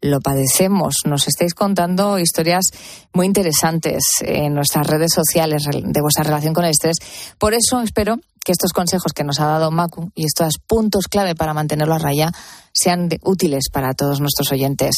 [0.00, 0.94] lo padecemos.
[1.04, 2.64] Nos estáis contando historias
[3.12, 6.96] muy interesantes en nuestras redes sociales de vuestra relación con el estrés.
[7.38, 11.34] Por eso espero que estos consejos que nos ha dado Macu y estos puntos clave
[11.34, 12.32] para mantenerlo a raya
[12.72, 14.96] sean útiles para todos nuestros oyentes.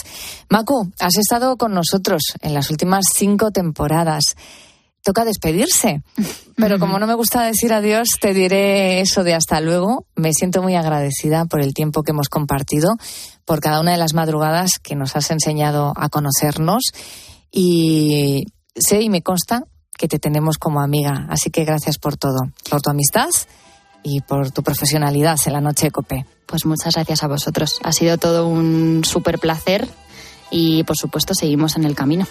[0.48, 4.36] Macu, has estado con nosotros en las últimas cinco temporadas
[5.02, 6.02] toca despedirse.
[6.56, 10.06] Pero como no me gusta decir adiós, te diré eso de hasta luego.
[10.16, 12.96] Me siento muy agradecida por el tiempo que hemos compartido,
[13.44, 16.82] por cada una de las madrugadas que nos has enseñado a conocernos.
[17.50, 19.64] Y sé y me consta
[19.98, 21.26] que te tenemos como amiga.
[21.28, 23.30] Así que gracias por todo, por tu amistad
[24.02, 26.26] y por tu profesionalidad en la noche de COPE.
[26.46, 27.78] Pues muchas gracias a vosotros.
[27.82, 29.88] Ha sido todo un súper placer
[30.50, 32.26] y por supuesto seguimos en el camino.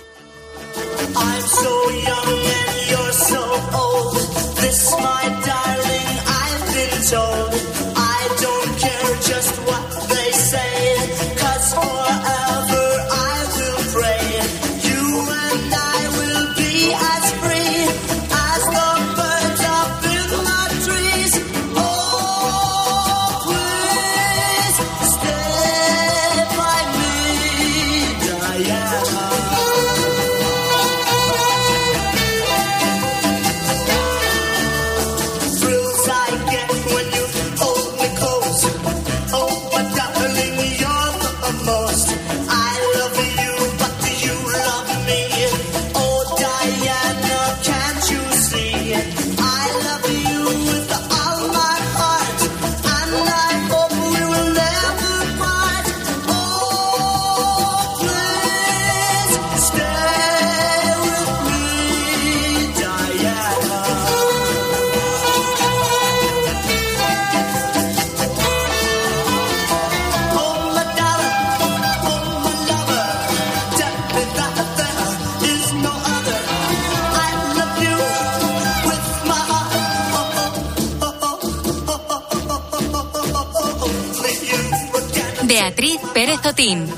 [0.73, 3.90] I'm so young and you're so old.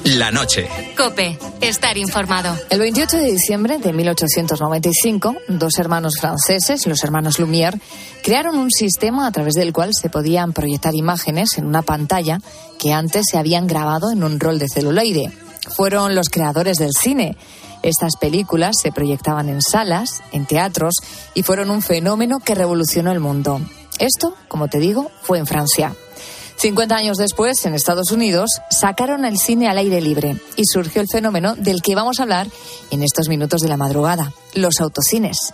[0.06, 0.70] La noche.
[0.96, 2.56] Cope, estar informado.
[2.70, 7.80] El 28 de diciembre de 1895, dos hermanos franceses, los hermanos Lumière,
[8.24, 12.40] crearon un sistema a través del cual se podían proyectar imágenes en una pantalla
[12.78, 15.32] que antes se habían grabado en un rol de celuloide.
[15.76, 17.36] Fueron los creadores del cine.
[17.82, 20.94] Estas películas se proyectaban en salas, en teatros
[21.34, 23.60] y fueron un fenómeno que revolucionó el mundo.
[23.98, 25.96] Esto, como te digo, fue en Francia.
[26.58, 31.08] 50 años después, en Estados Unidos, sacaron el cine al aire libre y surgió el
[31.08, 32.48] fenómeno del que vamos a hablar
[32.92, 35.54] en estos minutos de la madrugada, los autocines.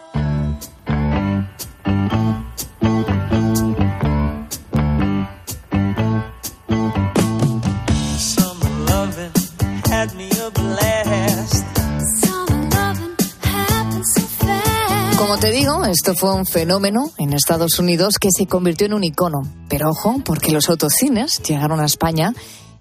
[15.29, 19.03] Como te digo, esto fue un fenómeno en Estados Unidos que se convirtió en un
[19.03, 19.41] icono.
[19.69, 22.33] Pero ojo, porque los autocines llegaron a España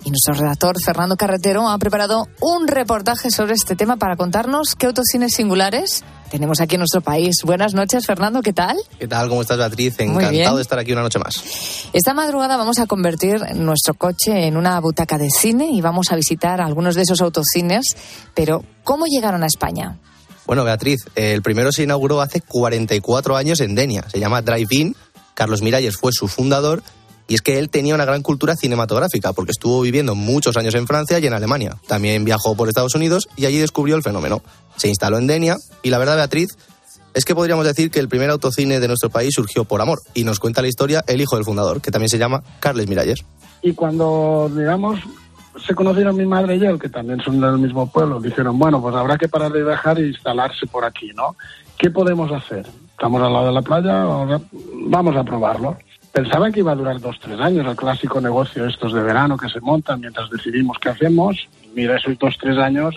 [0.03, 4.87] y nuestro redactor Fernando Carretero ha preparado un reportaje sobre este tema para contarnos qué
[4.87, 7.37] autocines singulares tenemos aquí en nuestro país.
[7.45, 8.79] Buenas noches, Fernando, ¿qué tal?
[8.99, 9.29] ¿Qué tal?
[9.29, 10.01] ¿Cómo estás, Beatriz?
[10.01, 11.43] Encantado de estar aquí una noche más.
[11.93, 16.17] Esta madrugada vamos a convertir nuestro coche en una butaca de cine y vamos a
[16.17, 17.95] visitar algunos de esos autocines.
[18.33, 19.99] Pero, ¿cómo llegaron a España?
[20.49, 24.09] Bueno, Beatriz, el primero se inauguró hace 44 años en Denia.
[24.09, 24.97] Se llama Drive-In.
[25.35, 26.83] Carlos Miralles fue su fundador.
[27.27, 30.87] Y es que él tenía una gran cultura cinematográfica, porque estuvo viviendo muchos años en
[30.87, 31.77] Francia y en Alemania.
[31.87, 34.41] También viajó por Estados Unidos y allí descubrió el fenómeno.
[34.79, 36.57] Se instaló en Denia y la verdad, Beatriz,
[37.13, 39.99] es que podríamos decir que el primer autocine de nuestro país surgió por amor.
[40.15, 43.19] Y nos cuenta la historia el hijo del fundador, que también se llama Carles Miralles.
[43.61, 44.99] Y cuando, digamos,
[45.65, 48.95] se conocieron mi madre y él, que también son del mismo pueblo, dijeron, bueno, pues
[48.95, 51.37] habrá que parar de viajar e instalarse por aquí, ¿no?
[51.77, 52.67] ¿Qué podemos hacer?
[52.91, 54.05] Estamos al lado de la playa,
[54.87, 55.77] vamos a probarlo.
[56.13, 59.49] Pensaba que iba a durar dos, tres años, el clásico negocio estos de verano que
[59.49, 61.49] se montan mientras decidimos qué hacemos.
[61.75, 62.95] Mira, esos dos, tres años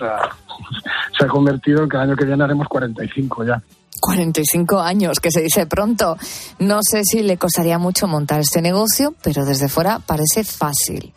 [1.18, 3.62] se ha convertido en que el año que viene haremos 45 ya.
[4.02, 6.18] 45 años, que se dice pronto.
[6.58, 11.14] No sé si le costaría mucho montar este negocio, pero desde fuera parece fácil.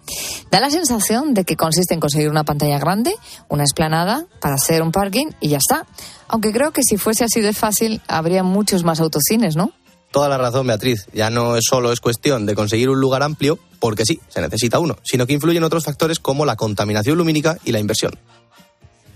[0.51, 3.13] Da la sensación de que consiste en conseguir una pantalla grande,
[3.49, 5.87] una esplanada para hacer un parking y ya está.
[6.27, 9.71] Aunque creo que si fuese así de fácil, habría muchos más autocines, ¿no?
[10.11, 11.07] Toda la razón, Beatriz.
[11.11, 14.79] Ya no es solo es cuestión de conseguir un lugar amplio, porque sí, se necesita
[14.79, 18.13] uno, sino que influyen otros factores como la contaminación lumínica y la inversión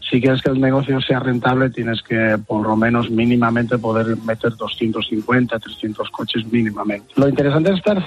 [0.09, 4.55] si quieres que el negocio sea rentable, tienes que por lo menos mínimamente poder meter
[4.55, 7.07] 250, 300 coches mínimamente.
[7.15, 8.03] Lo interesante es estar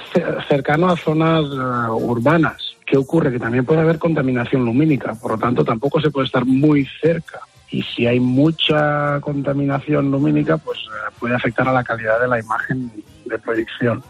[0.48, 2.74] cercano a zonas eh, urbanas.
[2.84, 3.30] ¿Qué ocurre?
[3.30, 7.40] Que también puede haber contaminación lumínica, por lo tanto tampoco se puede estar muy cerca.
[7.70, 12.40] Y si hay mucha contaminación lumínica, pues eh, puede afectar a la calidad de la
[12.40, 12.90] imagen
[13.24, 14.02] de proyección.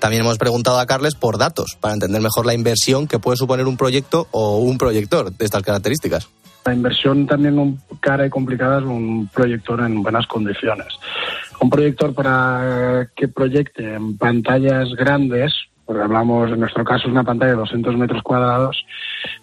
[0.00, 3.66] También hemos preguntado a Carles por datos, para entender mejor la inversión que puede suponer
[3.66, 6.30] un proyecto o un proyector de estas características.
[6.64, 10.88] La inversión también cara y complicada es un proyector en buenas condiciones.
[11.60, 15.54] Un proyector para que proyecte en pantallas grandes,
[15.84, 18.84] porque hablamos, en nuestro caso una pantalla de 200 metros cuadrados,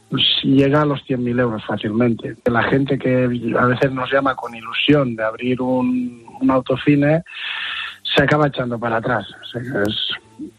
[0.09, 2.36] pues llega a los 100.000 euros fácilmente.
[2.45, 3.24] La gente que
[3.59, 7.24] a veces nos llama con ilusión de abrir un, autocine
[8.15, 9.28] se acaba echando para atrás.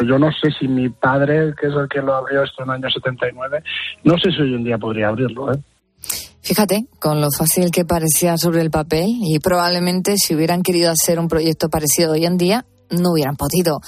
[0.04, 2.74] yo no sé si mi padre, que es el que lo abrió esto en el
[2.74, 3.62] año 79,
[4.04, 5.52] no sé si hoy en día podría abrirlo.
[5.52, 5.56] ¿eh?
[6.49, 11.18] Fíjate, con lo fácil que parecía sobre el papel y probablemente si hubieran querido hacer
[11.18, 13.82] un proyecto parecido hoy en día, no hubieran podido.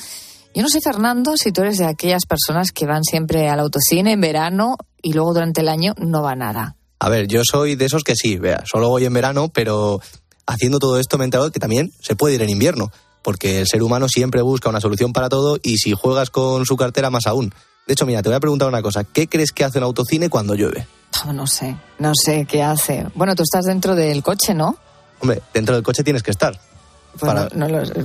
[0.54, 4.12] Yo no sé, Fernando, si tú eres de aquellas personas que van siempre al autocine
[4.12, 6.76] en verano y luego durante el año no va nada.
[6.98, 10.02] A ver, yo soy de esos que sí, vea, solo voy en verano, pero
[10.46, 12.92] haciendo todo esto me he enterado que también se puede ir en invierno,
[13.22, 16.76] porque el ser humano siempre busca una solución para todo y si juegas con su
[16.76, 17.54] cartera más aún.
[17.90, 20.28] De hecho, mira, te voy a preguntar una cosa, ¿qué crees que hace un autocine
[20.28, 20.86] cuando llueve?
[21.34, 23.04] no sé, no sé qué hace.
[23.16, 24.76] Bueno, tú estás dentro del coche, ¿no?
[25.18, 26.56] Hombre, dentro del coche tienes que estar.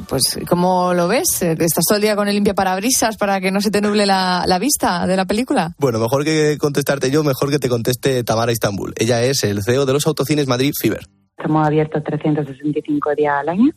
[0.09, 1.39] pues, ¿cómo lo ves?
[1.39, 4.45] ¿Estás todo el día con el limpia parabrisas para que no se te nuble la,
[4.47, 5.75] la, vista de la película?
[5.77, 8.91] Bueno, mejor que contestarte yo, mejor que te conteste Tamara Istanbul.
[8.97, 11.05] Ella es el CEO de los autocines Madrid Fiber.
[11.37, 13.71] Estamos abiertos 365 días al año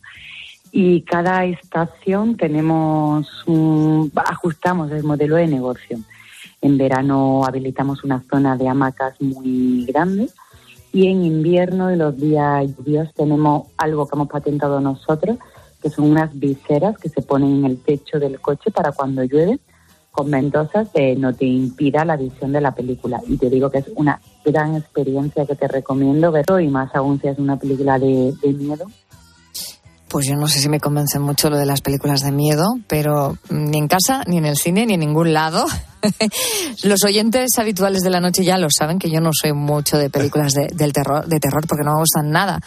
[0.71, 3.27] y cada estación tenemos
[4.15, 5.99] ajustamos el modelo de negocio.
[6.61, 10.29] En verano habilitamos una zona de hamacas muy grande
[10.91, 15.37] y en invierno y los días lluviosos tenemos algo que hemos patentado nosotros,
[15.81, 19.59] que son unas viseras que se ponen en el techo del coche para cuando llueve
[20.11, 23.21] con ventosas que no te impida la visión de la película.
[23.27, 27.21] Y te digo que es una gran experiencia que te recomiendo verlo y más aún
[27.21, 28.87] si es una película de miedo
[30.09, 33.37] Pues yo no sé si me convence mucho lo de las películas de miedo, pero
[33.49, 35.67] ni en casa, ni en el cine, ni en ningún lado.
[36.83, 40.09] Los oyentes habituales de la noche ya lo saben que yo no soy mucho de
[40.09, 42.59] películas de, del terror, de terror porque no me gustan nada.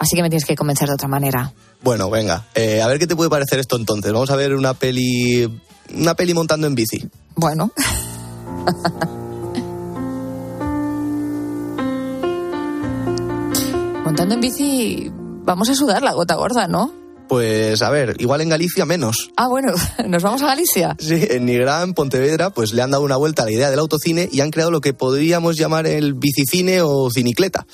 [0.00, 1.52] Así que me tienes que convencer de otra manera.
[1.82, 4.12] Bueno, venga, eh, a ver qué te puede parecer esto entonces.
[4.12, 5.48] Vamos a ver una peli,
[5.94, 7.08] una peli montando en bici.
[7.36, 7.70] Bueno.
[14.04, 15.12] montando en bici
[15.44, 16.92] vamos a sudar la gota gorda, ¿no?
[17.28, 19.30] Pues a ver, igual en Galicia menos.
[19.36, 19.72] Ah, bueno,
[20.08, 20.96] ¿nos vamos a Galicia?
[20.98, 23.78] Sí, en Nigrán, en Pontevedra, pues le han dado una vuelta a la idea del
[23.78, 27.66] autocine y han creado lo que podríamos llamar el bicicine o cinicleta.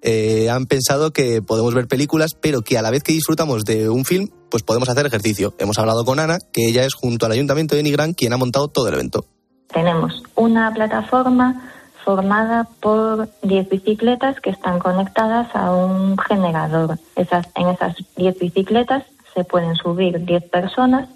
[0.00, 3.90] Eh, han pensado que podemos ver películas, pero que a la vez que disfrutamos de
[3.90, 5.54] un film, pues podemos hacer ejercicio.
[5.58, 8.68] Hemos hablado con Ana, que ella es junto al Ayuntamiento de Nigrán quien ha montado
[8.68, 9.26] todo el evento.
[9.72, 11.70] Tenemos una plataforma
[12.04, 16.98] formada por 10 bicicletas que están conectadas a un generador.
[17.16, 21.08] Esas, en esas 10 bicicletas se pueden subir 10 personas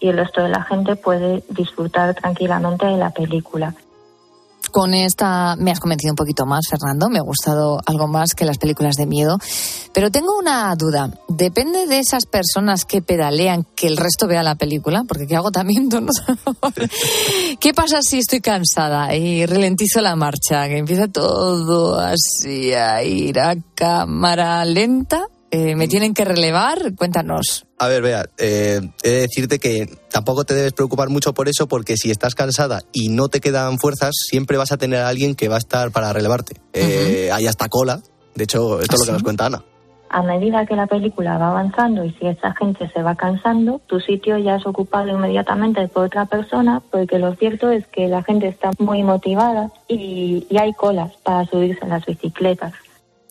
[0.00, 3.74] y el resto de la gente puede disfrutar tranquilamente de la película
[4.74, 7.08] con esta me has convencido un poquito más, Fernando.
[7.08, 9.38] Me ha gustado algo más que las películas de miedo.
[9.92, 11.16] Pero tengo una duda.
[11.28, 15.04] ¿Depende de esas personas que pedalean que el resto vea la película?
[15.06, 16.10] Porque qué agotamiento, ¿no?
[17.60, 20.66] ¿Qué pasa si estoy cansada y ralentizo la marcha?
[20.66, 25.28] Que empieza todo así a ir a cámara lenta.
[25.54, 26.96] Eh, ¿Me tienen que relevar?
[26.96, 27.64] Cuéntanos.
[27.78, 31.68] A ver, vea, eh, he de decirte que tampoco te debes preocupar mucho por eso,
[31.68, 35.36] porque si estás cansada y no te quedan fuerzas, siempre vas a tener a alguien
[35.36, 36.56] que va a estar para relevarte.
[36.72, 38.00] Eh, hay hasta cola.
[38.34, 39.62] De hecho, esto es lo que ¿Ah, nos cuenta Ana.
[40.08, 44.00] A medida que la película va avanzando y si esa gente se va cansando, tu
[44.00, 48.48] sitio ya es ocupado inmediatamente por otra persona, porque lo cierto es que la gente
[48.48, 52.72] está muy motivada y, y hay colas para subirse en las bicicletas.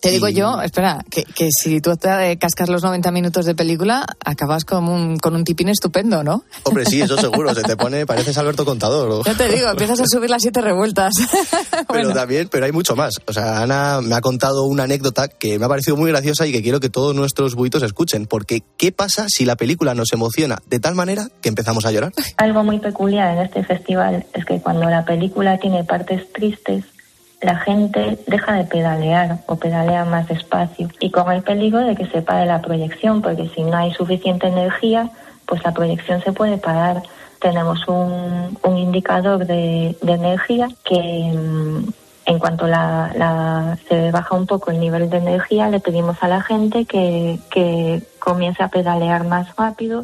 [0.03, 4.05] Te digo yo, espera, que, que si tú te cascas los 90 minutos de película,
[4.25, 6.43] acabas con un, con un tipín estupendo, ¿no?
[6.63, 7.55] Hombre, sí, eso seguro.
[7.55, 9.09] Se te pone, pareces Alberto Contador.
[9.09, 9.23] ¿o?
[9.23, 11.13] Ya te digo, empiezas a subir las siete revueltas.
[11.87, 13.13] Pero también, pero hay mucho más.
[13.27, 16.51] O sea, Ana me ha contado una anécdota que me ha parecido muy graciosa y
[16.51, 18.25] que quiero que todos nuestros buitos escuchen.
[18.25, 22.11] Porque, ¿qué pasa si la película nos emociona de tal manera que empezamos a llorar?
[22.35, 26.83] Algo muy peculiar en este festival es que cuando la película tiene partes tristes,
[27.43, 32.05] la gente deja de pedalear o pedalea más despacio y con el peligro de que
[32.07, 35.09] se pare la proyección, porque si no hay suficiente energía,
[35.45, 37.03] pues la proyección se puede parar.
[37.39, 41.89] Tenemos un, un indicador de, energía que mm,
[42.25, 46.29] en cuanto la, la, se baja un poco el nivel de energía, le pedimos a
[46.29, 50.03] la gente que, que comience a pedalear más rápido.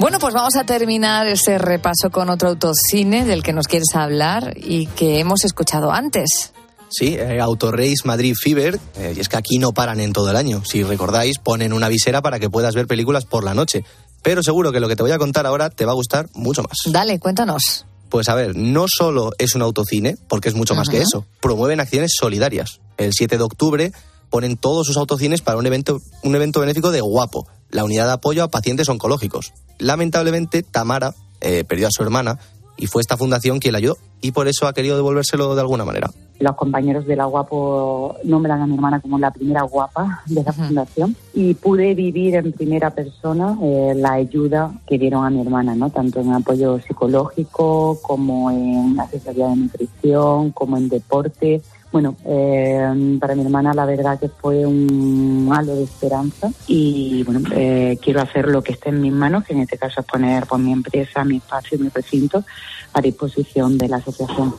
[0.00, 4.54] Bueno, pues vamos a terminar ese repaso con otro autocine del que nos quieres hablar
[4.56, 6.54] y que hemos escuchado antes.
[6.88, 10.36] Sí, eh, Autorace Madrid Fever, eh, y es que aquí no paran en todo el
[10.36, 10.64] año.
[10.64, 13.84] Si recordáis, ponen una visera para que puedas ver películas por la noche.
[14.22, 16.62] Pero seguro que lo que te voy a contar ahora te va a gustar mucho
[16.62, 16.78] más.
[16.86, 17.84] Dale, cuéntanos.
[18.08, 21.26] Pues a ver, no solo es un autocine, porque es mucho más que eso.
[21.42, 22.80] Promueven acciones solidarias.
[22.96, 23.92] El 7 de octubre
[24.30, 28.12] ponen todos sus autocines para un evento, un evento benéfico de Guapo, la unidad de
[28.12, 29.52] apoyo a pacientes oncológicos.
[29.78, 32.38] Lamentablemente, Tamara eh, perdió a su hermana
[32.76, 35.84] y fue esta fundación quien la ayudó y por eso ha querido devolvérselo de alguna
[35.84, 36.10] manera.
[36.38, 40.52] Los compañeros de la Guapo nombran a mi hermana como la primera guapa de la
[40.52, 45.74] fundación y pude vivir en primera persona eh, la ayuda que dieron a mi hermana,
[45.74, 45.90] ¿no?
[45.90, 51.60] tanto en apoyo psicológico como en asesoría de nutrición, como en deporte
[51.92, 57.40] bueno, eh, para mi hermana la verdad que fue un halo de esperanza y bueno,
[57.52, 60.46] eh, quiero hacer lo que esté en mis manos, que en este caso es poner
[60.46, 62.44] pues, mi empresa, mi espacio, mi recinto
[62.92, 64.54] a disposición de la asociación.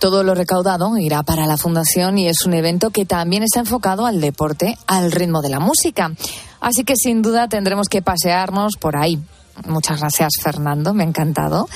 [0.00, 4.06] Todo lo recaudado irá para la fundación y es un evento que también está enfocado
[4.06, 6.10] al deporte, al ritmo de la música.
[6.60, 9.20] Así que sin duda tendremos que pasearnos por ahí.
[9.66, 11.68] Muchas gracias Fernando, me ha encantado.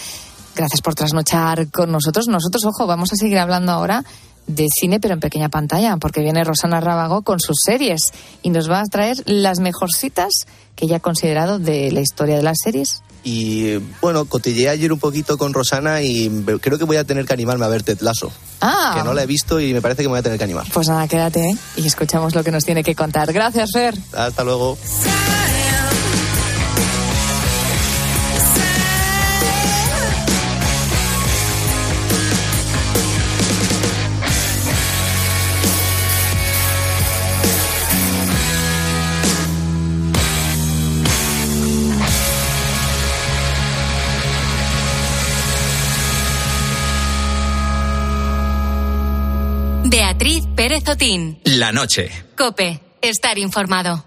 [0.56, 2.26] Gracias por trasnochar con nosotros.
[2.28, 4.04] Nosotros, ojo, vamos a seguir hablando ahora
[4.46, 8.02] de cine, pero en pequeña pantalla, porque viene Rosana Rábago con sus series
[8.42, 10.32] y nos va a traer las mejorcitas
[10.76, 13.02] que ella ha considerado de la historia de las series.
[13.22, 16.28] Y bueno, cotilleé ayer un poquito con Rosana y
[16.60, 18.30] creo que voy a tener que animarme a ver Ted Lasso.
[18.60, 18.94] Ah.
[18.96, 20.66] Que no la he visto y me parece que me voy a tener que animar.
[20.72, 21.56] Pues nada, quédate ¿eh?
[21.76, 23.32] y escuchamos lo que nos tiene que contar.
[23.32, 23.94] Gracias, Fer.
[24.12, 24.76] Hasta luego.
[50.64, 51.38] Pérez Otín.
[51.44, 52.10] La noche.
[52.38, 54.02] Cope, estar informado.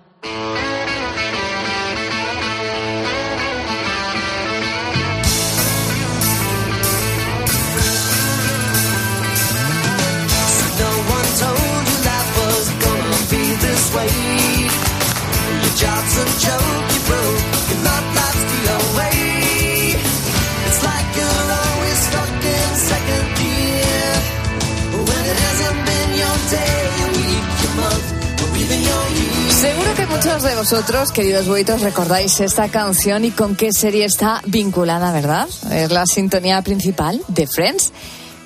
[30.17, 35.47] Muchos de vosotros, queridos buitos, recordáis esta canción y con qué serie está vinculada, ¿verdad?
[35.71, 37.91] Es la sintonía principal de Friends.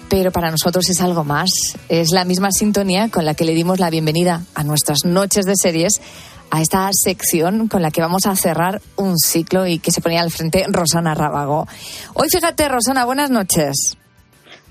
[0.10, 1.50] Pero para nosotros es algo más.
[1.88, 5.56] Es la misma sintonía con la que le dimos la bienvenida a nuestras noches de
[5.56, 6.02] series,
[6.50, 10.20] a esta sección con la que vamos a cerrar un ciclo y que se ponía
[10.20, 11.68] al frente Rosana Rábago.
[12.16, 13.96] Hoy, fíjate, Rosana, buenas noches.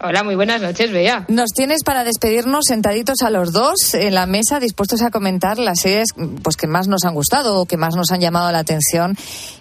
[0.03, 1.26] Hola, muy buenas noches, Bea.
[1.28, 5.80] Nos tienes para despedirnos sentaditos a los dos en la mesa, dispuestos a comentar las
[5.80, 6.09] series
[6.42, 9.14] pues, que más nos han gustado o que más nos han llamado la atención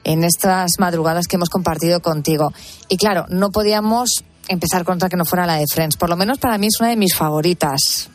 [0.05, 2.53] en estas madrugadas que hemos compartido contigo.
[2.87, 5.97] Y claro, no podíamos empezar con otra que no fuera la de Friends.
[5.97, 8.09] Por lo menos para mí es una de mis favoritas.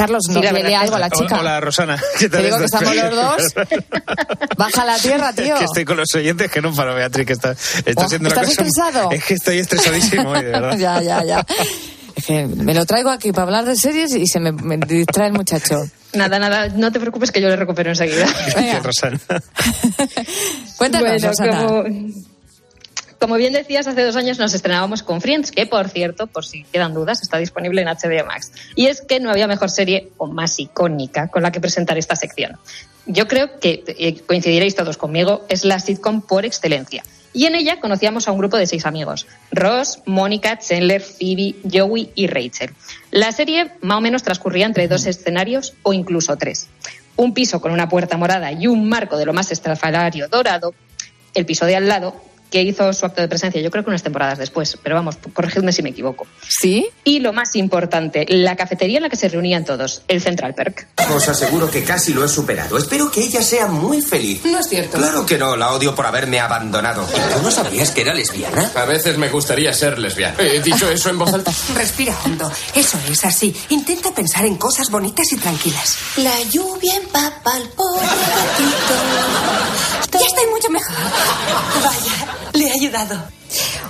[0.00, 1.40] Carlos, no le verdad algo a la es- chica.
[1.40, 2.00] Hola, Rosana.
[2.18, 3.54] ¿Qué Te digo que estamos los dos.
[4.56, 5.56] Baja la tierra, tío.
[5.58, 8.46] que estoy con los oyentes que no paro, Beatriz, que está, está Oh, siendo ¿estás
[8.46, 8.62] una cosa...
[8.66, 9.10] estresado?
[9.10, 10.76] Es que estoy estresadísimo hoy, de verdad.
[10.78, 11.46] ya, ya, ya.
[12.16, 15.28] Es que me lo traigo aquí para hablar de series y se me, me distrae
[15.28, 15.76] el muchacho.
[16.12, 18.26] Nada, nada, no te preocupes que yo le recupero enseguida.
[18.54, 19.20] Gracias, Rosana.
[20.76, 21.64] Cuéntanos, Bueno, Rosana.
[21.66, 21.84] como,
[23.20, 26.64] como bien decías, hace dos años nos estrenábamos con Friends, que por cierto, por si
[26.64, 28.50] quedan dudas, está disponible en HBO Max.
[28.74, 32.16] Y es que no había mejor serie o más icónica con la que presentar esta
[32.16, 32.56] sección.
[33.04, 37.04] Yo creo que eh, coincidiréis todos conmigo, es la sitcom por excelencia.
[37.34, 42.10] Y en ella conocíamos a un grupo de seis amigos: Ross, Mónica, Chandler, Phoebe, Joey
[42.14, 42.70] y Rachel.
[43.10, 46.68] La serie más o menos transcurría entre dos escenarios o incluso tres.
[47.16, 50.72] Un piso con una puerta morada y un marco de lo más estrafalario dorado,
[51.34, 54.02] el piso de al lado, que hizo su acto de presencia, yo creo que unas
[54.02, 56.26] temporadas después, pero vamos, corregidme si me equivoco.
[56.48, 56.88] ¿Sí?
[57.04, 60.88] Y lo más importante, la cafetería en la que se reunían todos, el Central Perk.
[61.14, 62.76] Os aseguro que casi lo he superado.
[62.76, 64.44] Espero que ella sea muy feliz.
[64.44, 64.98] No es cierto.
[64.98, 67.04] Claro que no, la odio por haberme abandonado.
[67.04, 68.70] ¿Tú no sabías que era lesbiana?
[68.74, 70.36] A veces me gustaría ser lesbiana.
[70.38, 71.52] ¿He dicho eso en voz alta?
[71.74, 72.50] Respira hondo.
[72.74, 73.54] Eso es así.
[73.68, 75.96] Intenta pensar en cosas bonitas y tranquilas.
[76.16, 78.94] La lluvia empapa el pobre gatito.
[80.12, 80.96] Ya estoy mucho mejor.
[81.82, 83.16] Vaya, le he ayudado.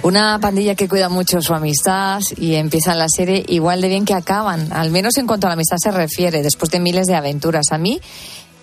[0.02, 4.14] Una pandilla que cuida mucho su amistad y empiezan la serie igual de bien que
[4.14, 7.66] acaban, al menos en cuanto a la amistad se refiere, después de miles de aventuras.
[7.70, 8.00] A mí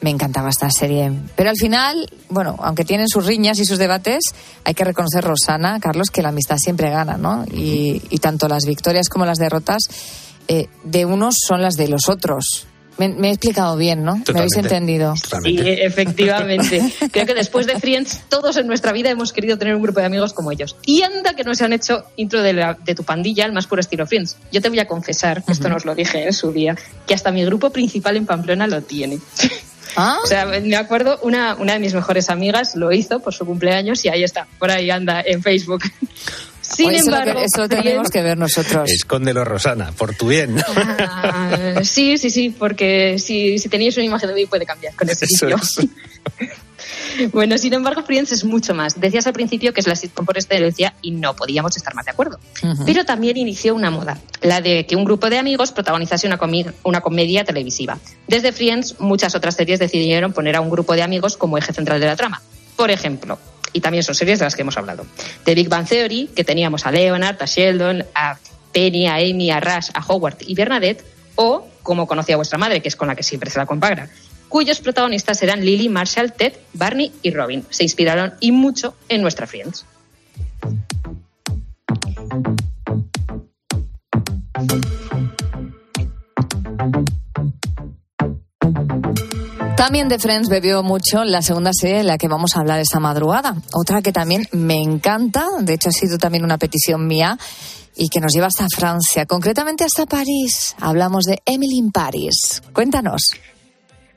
[0.02, 1.12] me encantaba esta serie.
[1.36, 4.24] Pero al final, bueno, aunque tienen sus riñas y sus debates,
[4.64, 7.46] hay que reconocer, Rosana, Carlos, que la amistad siempre gana, ¿no?
[7.52, 9.84] Y, y tanto las victorias como las derrotas
[10.48, 12.68] eh, de unos son las de los otros.
[12.98, 14.16] Me, me he explicado bien, ¿no?
[14.16, 14.60] Me habéis Totalmente.
[14.60, 15.14] entendido.
[15.44, 16.82] Sí, efectivamente.
[17.12, 20.06] Creo que después de Friends, todos en nuestra vida hemos querido tener un grupo de
[20.08, 20.76] amigos como ellos.
[20.86, 23.82] Y anda que nos han hecho intro de, la- de tu pandilla al más puro
[23.82, 24.38] estilo Friends.
[24.52, 26.76] Yo te voy a confesar, que esto nos lo dije en su día,
[27.06, 29.20] que hasta mi grupo principal en Pamplona lo tiene.
[29.96, 30.18] Ah.
[30.24, 34.04] O sea, me acuerdo, una, una de mis mejores amigas lo hizo por su cumpleaños
[34.06, 35.84] y ahí está, por ahí anda en Facebook.
[36.70, 38.92] Sin Oye, eso lo que- embargo, eso lo tenemos que ver nosotros.
[38.92, 40.58] Escóndelo, Rosana, por tu bien.
[41.00, 45.10] Ah, sí, sí, sí, porque si, si tenéis una imagen de mí puede cambiar con
[45.10, 45.80] ese Eso es.
[47.32, 49.00] Bueno, sin embargo, Friends es mucho más.
[49.00, 52.12] Decías al principio que es la sitcom por excelencia y no podíamos estar más de
[52.12, 52.40] acuerdo.
[52.86, 56.72] Pero también inició una moda, la de que un grupo de amigos protagonizase una, comi-
[56.84, 57.98] una comedia televisiva.
[58.28, 62.00] Desde Friends, muchas otras series decidieron poner a un grupo de amigos como eje central
[62.00, 62.40] de la trama.
[62.76, 63.40] Por ejemplo,
[63.74, 65.06] y también son series de las que hemos hablado,
[65.44, 68.38] The Big Bang Theory, que teníamos a Leonard, a Sheldon, a
[68.72, 71.04] Penny, a Amy, a Rush, a Howard y Bernadette,
[71.36, 74.10] o como conocía vuestra madre, que es con la que siempre se la compara,
[74.50, 77.66] cuyos protagonistas eran Lily, Marshall, Ted, Barney y Robin.
[77.70, 79.86] Se inspiraron y mucho en nuestra Friends.
[89.78, 93.00] También de Friends bebió mucho la segunda serie de la que vamos a hablar esta
[93.00, 93.56] madrugada.
[93.74, 97.38] Otra que también me encanta, de hecho ha sido también una petición mía
[97.96, 100.76] y que nos lleva hasta Francia, concretamente hasta París.
[100.80, 102.64] Hablamos de Emily in Paris.
[102.74, 103.22] Cuéntanos.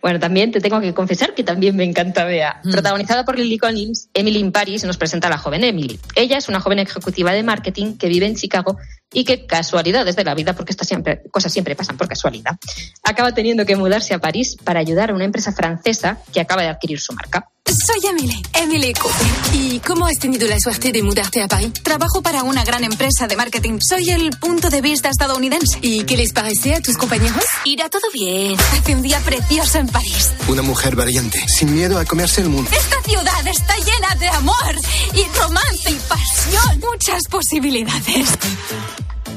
[0.02, 2.60] Bueno, también te tengo que confesar que también me encanta Bea.
[2.62, 5.98] Protagonizada por Lily Collins, Emily in Paris nos presenta a la joven Emily.
[6.14, 8.78] Ella es una joven ejecutiva de marketing que vive en Chicago
[9.12, 12.56] y que, casualidades de la vida, porque estas siempre, cosas siempre pasan por casualidad,
[13.04, 16.68] acaba teniendo que mudarse a París para ayudar a una empresa francesa que acaba de
[16.68, 17.49] adquirir su marca.
[17.70, 19.26] Soy Emily, Emily Cooper.
[19.54, 21.72] ¿Y cómo has tenido la suerte de mudarte a París?
[21.84, 23.78] Trabajo para una gran empresa de marketing.
[23.80, 25.78] Soy el punto de vista estadounidense.
[25.80, 27.44] ¿Y qué les parece a tus compañeros?
[27.64, 28.58] Irá todo bien.
[28.72, 30.32] Hace un día precioso en París.
[30.48, 32.68] Una mujer valiente, sin miedo a comerse el mundo.
[32.72, 34.74] Esta ciudad está llena de amor
[35.14, 36.80] y romance y pasión.
[36.80, 38.30] Muchas posibilidades.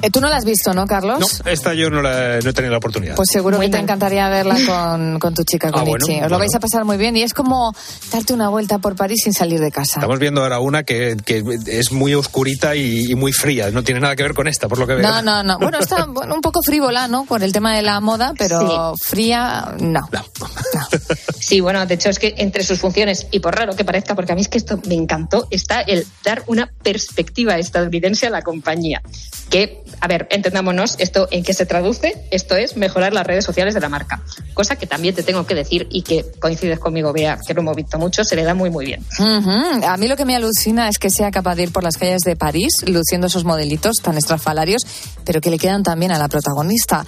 [0.03, 1.41] Eh, Tú no la has visto, ¿no, Carlos?
[1.43, 3.15] No, esta yo no, la, no he tenido la oportunidad.
[3.15, 6.21] Pues seguro que te encantaría verla con, con tu chica, con Ah, bueno, Ichi.
[6.21, 7.73] Os lo vais a pasar muy bien y es como
[8.11, 9.99] darte una vuelta por París sin salir de casa.
[10.01, 13.71] Estamos viendo ahora una que, que es muy oscurita y, y muy fría.
[13.71, 15.07] No tiene nada que ver con esta, por lo que veo.
[15.07, 15.57] No, no, no.
[15.57, 17.25] Bueno, está bueno, un poco frívola, ¿no?
[17.25, 20.09] Por el tema de la moda, pero fría, no.
[21.39, 24.31] Sí, bueno, de hecho es que entre sus funciones, y por raro que parezca, porque
[24.31, 28.41] a mí es que esto me encantó, está el dar una perspectiva estadounidense a la
[28.41, 29.01] compañía.
[29.49, 33.73] Que, a ver, entendámonos, esto en qué se traduce, esto es mejorar las redes sociales
[33.73, 34.21] de la marca.
[34.53, 37.75] Cosa que también te tengo que decir y que coincides conmigo, Bea, que lo hemos
[37.75, 39.05] visto mucho, se le da muy, muy bien.
[39.19, 42.21] A mí lo que me alucina es que sea capaz de ir por las calles
[42.21, 44.83] de París luciendo esos modelitos tan estrafalarios,
[45.25, 47.05] pero que le quedan también a la protagonista.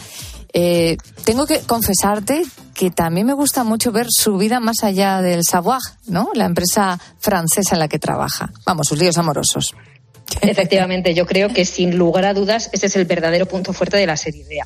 [0.57, 5.43] Eh, tengo que confesarte que también me gusta mucho ver su vida más allá del
[5.43, 6.29] Savoir, ¿no?
[6.33, 8.51] La empresa francesa en la que trabaja.
[8.65, 9.73] Vamos, sus líos amorosos.
[10.41, 14.05] Efectivamente, yo creo que sin lugar a dudas ese es el verdadero punto fuerte de
[14.05, 14.65] la serie Bea.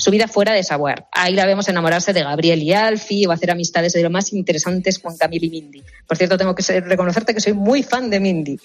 [0.00, 1.04] Su vida fuera de Savoir.
[1.12, 4.98] Ahí la vemos enamorarse de Gabriel y Alfie o hacer amistades de lo más interesantes
[4.98, 5.82] con Camille y Mindy.
[6.06, 8.58] Por cierto, tengo que reconocerte que soy muy fan de Mindy.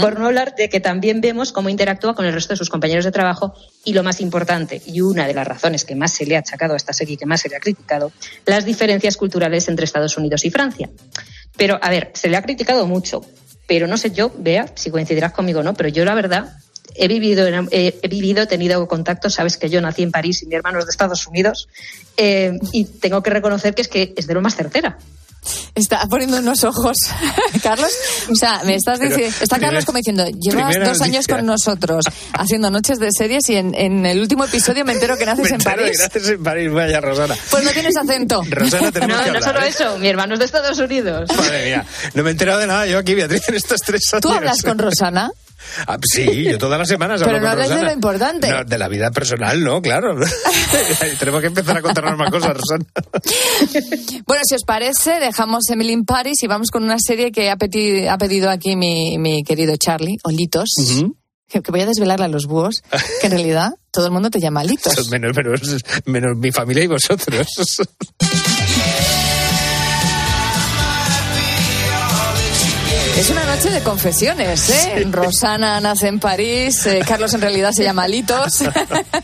[0.00, 3.04] Por no hablar de que también vemos cómo interactúa con el resto de sus compañeros
[3.04, 3.54] de trabajo
[3.84, 6.74] y lo más importante, y una de las razones que más se le ha achacado
[6.74, 8.10] a esta serie y que más se le ha criticado,
[8.44, 10.90] las diferencias culturales entre Estados Unidos y Francia.
[11.56, 13.20] Pero, a ver, se le ha criticado mucho,
[13.70, 16.56] pero no sé yo, vea, si coincidirás conmigo o no, pero yo la verdad
[16.96, 20.80] he vivido, he, vivido, tenido contacto, sabes que yo nací en París y mi hermano
[20.80, 21.68] es de Estados Unidos,
[22.16, 24.98] eh, y tengo que reconocer que es que es de lo más certera.
[25.74, 26.96] Está poniendo unos ojos,
[27.62, 27.90] Carlos.
[28.30, 29.36] O sea, me estás Pero, diciendo.
[29.40, 31.36] Está Carlos como diciendo: Llevas dos años noticia.
[31.36, 35.24] con nosotros haciendo noches de series y en, en el último episodio me entero que
[35.26, 35.92] naces Me en París.
[35.96, 37.36] que naces en París, vaya Rosana.
[37.50, 38.42] Pues no tienes acento.
[38.50, 39.68] Rosana, tenemos No, que no hablar, solo ¿eh?
[39.68, 41.30] eso, mi hermano es de Estados Unidos.
[41.34, 44.22] Madre mía, no me he enterado de nada yo aquí, Beatriz, en estos tres años.
[44.22, 45.30] ¿Tú hablas con Rosana?
[45.86, 48.48] Ah, sí, yo todas las semanas Pero hablo no con de lo importante.
[48.48, 50.16] No, de la vida personal, no, claro.
[51.18, 52.84] Tenemos que empezar a contarnos más cosas, Rosana.
[54.26, 57.56] Bueno, si os parece, dejamos Emily in Paris y vamos con una serie que ha,
[57.56, 60.70] pedido aquí mi, mi querido Charlie, Olitos.
[61.48, 62.82] que, que voy a desvelarle a los búhos
[63.20, 65.08] que en realidad todo el mundo te llama Litos.
[65.10, 65.60] Menos, menos,
[66.06, 67.46] menos mi familia y vosotros.
[73.20, 75.06] Es una noche de confesiones, ¿eh?
[75.10, 78.64] Rosana nace en París, eh, Carlos en realidad se llama Litos.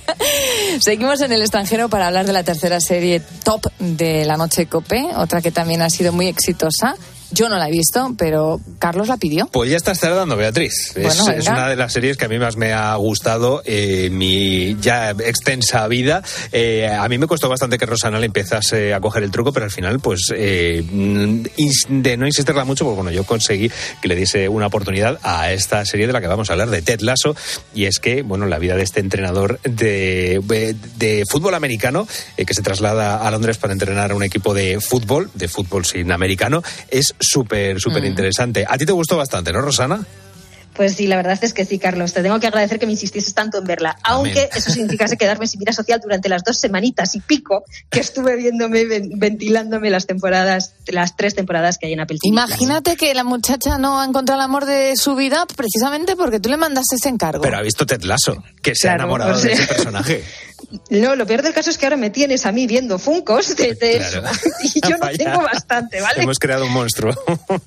[0.80, 5.02] Seguimos en el extranjero para hablar de la tercera serie top de la noche Cope,
[5.16, 6.94] otra que también ha sido muy exitosa.
[7.36, 9.48] Yo no la he visto, pero Carlos la pidió.
[9.52, 10.92] Pues ya estás tardando, Beatriz.
[10.96, 11.38] Es, Bueno, venga.
[11.38, 13.62] es una de las series que a mí más me ha gustado
[14.10, 16.22] mi ya extensa vida.
[16.52, 19.64] Eh, a mí me costó bastante que Rosana le empezase a coger el truco, pero
[19.64, 20.82] al final, pues, eh,
[21.88, 23.70] de no insistirla mucho, pues bueno, yo conseguí
[24.00, 26.82] que le diese una oportunidad a esta serie de la que vamos a hablar, de
[26.82, 27.36] Ted Lasso.
[27.74, 30.40] Y es que, bueno, la vida de este entrenador de,
[30.96, 32.06] de fútbol americano,
[32.36, 35.84] eh, que se traslada a Londres para entrenar a un equipo de fútbol, de fútbol
[35.84, 38.64] sin americano, es súper, súper interesante.
[38.68, 40.04] A ti te gustó bastante, ¿no, Rosana?
[40.74, 42.12] Pues sí, la verdad es que sí, Carlos.
[42.12, 43.96] Te tengo que agradecer que me insistieses tanto en verla.
[44.02, 48.36] Aunque eso significase quedarme sin vida social durante las dos semanitas y pico que estuve
[48.36, 52.28] viéndome, ven- ventilándome las temporadas, las tres temporadas que hay en Apple TV.
[52.30, 56.50] Imagínate que la muchacha no ha encontrado el amor de su vida precisamente porque tú
[56.50, 57.40] le mandaste ese encargo.
[57.40, 60.24] Pero ha visto Ted Lasso, que se ha enamorado o sea- de ese personaje.
[60.90, 63.70] No, lo peor del caso es que ahora me tienes a mí viendo Funcos de,
[63.70, 64.20] eso.
[64.20, 64.36] Claro.
[64.74, 66.22] Y yo no tengo bastante, ¿vale?
[66.22, 67.14] Hemos creado un monstruo.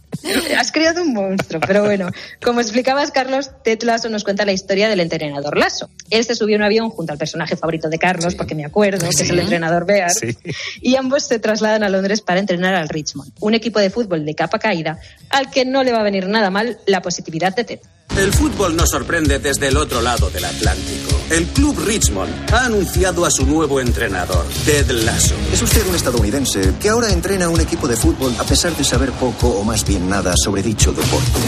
[0.58, 2.12] Has creado un monstruo, pero bueno,
[2.44, 5.90] como explicabas, Carlos, Ted Lasso nos cuenta la historia del entrenador Lasso.
[6.10, 9.08] Él se subió a un avión junto al personaje favorito de Carlos, porque me acuerdo,
[9.10, 10.36] que es el entrenador Bear, Sí.
[10.82, 14.36] y ambos se trasladan a Londres para entrenar al Richmond, un equipo de fútbol de
[14.36, 17.80] capa caída al que no le va a venir nada mal la positividad de Ted.
[18.18, 21.16] El fútbol nos sorprende desde el otro lado del Atlántico.
[21.30, 25.36] El club Richmond ha anunciado a su nuevo entrenador, Ted Lasso.
[25.54, 28.84] Es usted un estadounidense que ahora entrena a un equipo de fútbol a pesar de
[28.84, 31.40] saber poco o más bien nada sobre dicho deporte.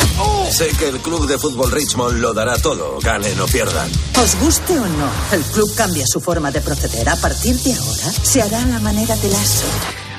[0.52, 3.90] Sé que el club de fútbol Richmond lo dará todo, ganen o pierdan.
[4.22, 7.10] Os guste o no, el club cambia su forma de proceder.
[7.10, 9.66] A partir de ahora, se hará a la manera de Lasso.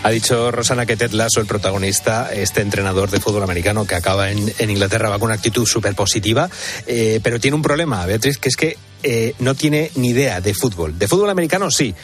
[0.04, 4.32] Ha dicho Rosana que Ted Lasso, el protagonista, este entrenador de fútbol americano que acaba
[4.32, 6.50] en, Inglaterra, va con una actitud súper positiva,
[6.88, 10.54] eh, pero tiene un problema, Beatriz, que es que eh, no tiene ni idea de
[10.54, 10.98] fútbol.
[10.98, 11.94] De fútbol americano sí,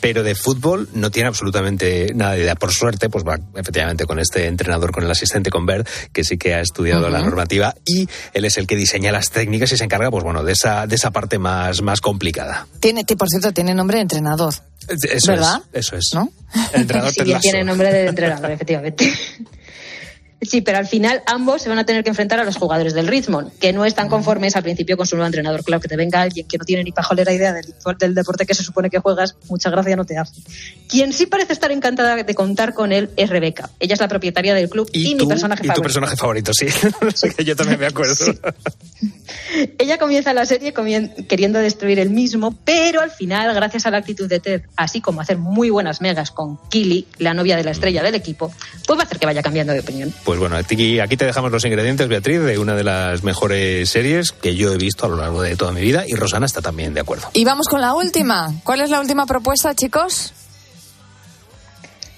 [0.00, 2.54] pero de fútbol no tiene absolutamente nada de idea.
[2.54, 6.38] Por suerte, pues va efectivamente con este entrenador, con el asistente, con Bert, que sí
[6.38, 9.84] que ha estudiado la normativa y él es el que diseña las técnicas y se
[9.84, 12.66] encarga, pues bueno, de esa, de esa parte más, más complicada.
[12.80, 14.54] Tiene, que, por cierto, tiene nombre de entrenador.
[14.88, 15.62] Eso ¿Verdad?
[15.72, 16.10] es, eso es.
[16.14, 16.32] ¿No?
[16.72, 19.12] El entrenador Sí, tiene nombre de entrenador, efectivamente.
[20.40, 23.08] Sí, pero al final ambos se van a tener que enfrentar a los jugadores del
[23.08, 25.64] Richmond, que no están conformes al principio con su nuevo entrenador.
[25.64, 27.66] Claro, que te venga alguien que no tiene ni pajolera idea del,
[27.98, 30.40] del deporte que se supone que juegas, mucha gracia no te hace.
[30.88, 33.68] Quien sí parece estar encantada de contar con él es Rebeca.
[33.80, 35.82] Ella es la propietaria del club y, mi Tú- personaje y tu favorito.
[35.82, 36.66] personaje favorito, sí.
[37.44, 38.14] Yo también me acuerdo.
[39.78, 40.72] Ella comienza la serie
[41.28, 45.20] queriendo destruir el mismo, pero al final, gracias a la actitud de Ted, así como
[45.20, 48.52] hacer muy buenas megas con Killy, la novia de la estrella del equipo,
[48.86, 50.12] pues va a hacer que vaya cambiando de opinión.
[50.28, 54.30] Pues bueno, aquí, aquí te dejamos los ingredientes, Beatriz, de una de las mejores series
[54.30, 56.92] que yo he visto a lo largo de toda mi vida y Rosana está también
[56.92, 57.30] de acuerdo.
[57.32, 58.52] Y vamos con la última.
[58.62, 60.34] ¿Cuál es la última propuesta, chicos?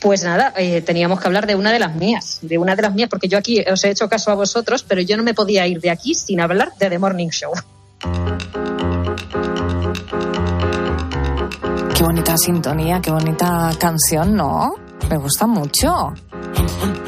[0.01, 2.93] Pues nada, eh, teníamos que hablar de una de las mías, de una de las
[2.93, 5.69] mías, porque yo aquí os he hecho caso a vosotros, pero yo no me podía
[5.69, 7.53] ir de aquí sin hablar de The Morning Show.
[11.95, 14.75] Qué bonita sintonía, qué bonita canción, ¿no?
[15.09, 16.13] Me gusta mucho.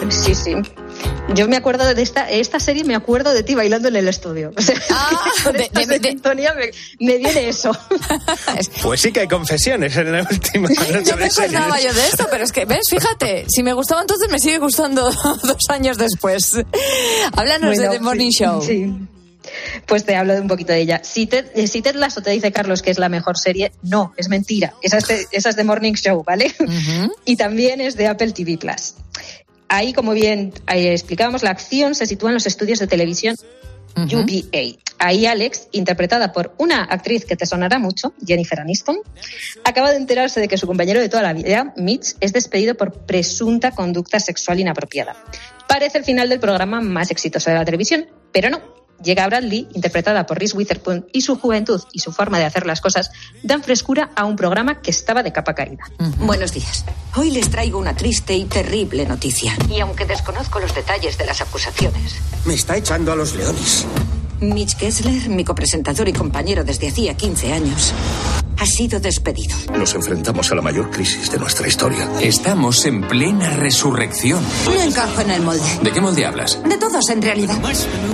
[0.08, 0.54] Sí, sí.
[1.34, 4.52] Yo me acuerdo de esta, esta serie, me acuerdo de ti bailando en el estudio.
[4.56, 4.74] O sea,
[5.44, 7.72] con esta sintonía me, me viene eso.
[8.82, 10.68] Pues sí que hay confesiones en la última.
[10.68, 12.86] No me acordaba yo de esto, pero es que, ¿ves?
[12.90, 15.10] Fíjate, si me gustaba entonces, me sigue gustando
[15.42, 16.58] dos años después.
[17.36, 18.62] Háblanos Bueno, de The Morning sí, Show.
[18.62, 18.92] sí.
[19.86, 21.00] Pues te hablo de un poquito de ella.
[21.02, 24.14] Si Ted, eh, si Ted Lasso te dice, Carlos, que es la mejor serie, no,
[24.16, 24.74] es mentira.
[24.82, 26.54] Esa es de, esa es de Morning Show, ¿vale?
[27.24, 28.94] Y también es de Apple TV Plus.
[29.72, 33.36] Ahí, como bien explicábamos, la acción se sitúa en los estudios de televisión
[33.96, 34.78] UBA.
[34.98, 38.98] Ahí Alex, interpretada por una actriz que te sonará mucho, Jennifer Aniston,
[39.64, 42.92] acaba de enterarse de que su compañero de toda la vida, Mitch, es despedido por
[43.06, 45.16] presunta conducta sexual inapropiada.
[45.66, 48.60] Parece el final del programa más exitoso de la televisión, pero no.
[49.02, 52.80] Llega Bradley, interpretada por Reese Witherspoon, y su juventud y su forma de hacer las
[52.80, 53.10] cosas
[53.42, 55.84] dan frescura a un programa que estaba de capa caída.
[56.18, 56.84] Buenos días.
[57.16, 59.56] Hoy les traigo una triste y terrible noticia.
[59.68, 63.86] Y aunque desconozco los detalles de las acusaciones, Me está echando a los leones.
[64.42, 67.94] Mitch Kessler, mi copresentador y compañero desde hacía 15 años,
[68.58, 69.56] ha sido despedido.
[69.76, 72.08] Nos enfrentamos a la mayor crisis de nuestra historia.
[72.20, 74.42] Estamos en plena resurrección.
[74.66, 75.62] No encajo en el molde.
[75.82, 76.62] ¿De qué molde hablas?
[76.62, 77.56] De todos, en realidad.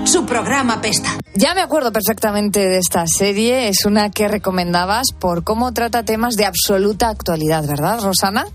[0.05, 1.18] Su programa pesta.
[1.35, 3.68] Ya me acuerdo perfectamente de esta serie.
[3.68, 8.47] Es una que recomendabas por cómo trata temas de absoluta actualidad, ¿verdad, Rosana?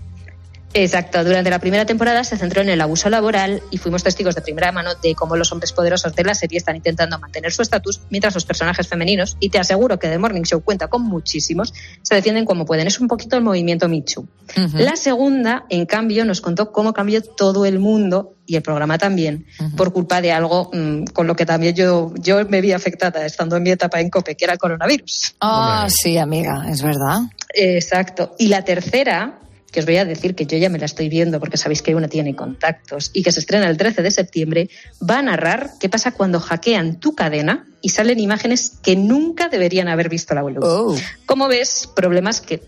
[0.76, 4.42] Exacto, durante la primera temporada se centró en el abuso laboral y fuimos testigos de
[4.42, 8.00] primera mano de cómo los hombres poderosos de la serie están intentando mantener su estatus
[8.10, 11.72] mientras los personajes femeninos, y te aseguro que The Morning Show cuenta con muchísimos,
[12.02, 12.86] se defienden como pueden.
[12.86, 14.26] Es un poquito el movimiento Too.
[14.74, 19.46] La segunda, en cambio, nos contó cómo cambió todo el mundo y el programa también
[19.76, 23.56] por culpa de algo mm, con lo que también yo, yo me vi afectada estando
[23.56, 25.36] en mi etapa en COPE, que era el coronavirus.
[25.40, 27.20] Ah, sí, amiga, es verdad.
[27.54, 28.34] Exacto.
[28.38, 29.38] Y la tercera,
[29.74, 31.96] que os voy a decir que yo ya me la estoy viendo porque sabéis que
[31.96, 34.70] una tiene contactos y que se estrena el 13 de septiembre,
[35.02, 39.88] va a narrar qué pasa cuando hackean tu cadena y salen imágenes que nunca deberían
[39.88, 41.02] haber visto la luz.
[41.26, 42.62] Como ves, problemas que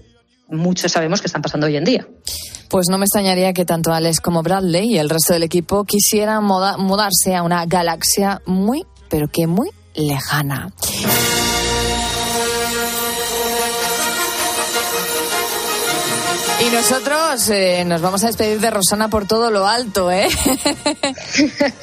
[0.49, 2.09] muchos sabemos que están pasando hoy en día.
[2.69, 6.43] Pues no me extrañaría que tanto Alex como Bradley y el resto del equipo quisieran
[6.43, 10.73] mudarse a una galaxia muy, pero que muy lejana.
[16.59, 20.29] Y nosotros eh, nos vamos a despedir de Rosana por todo lo alto, ¿eh?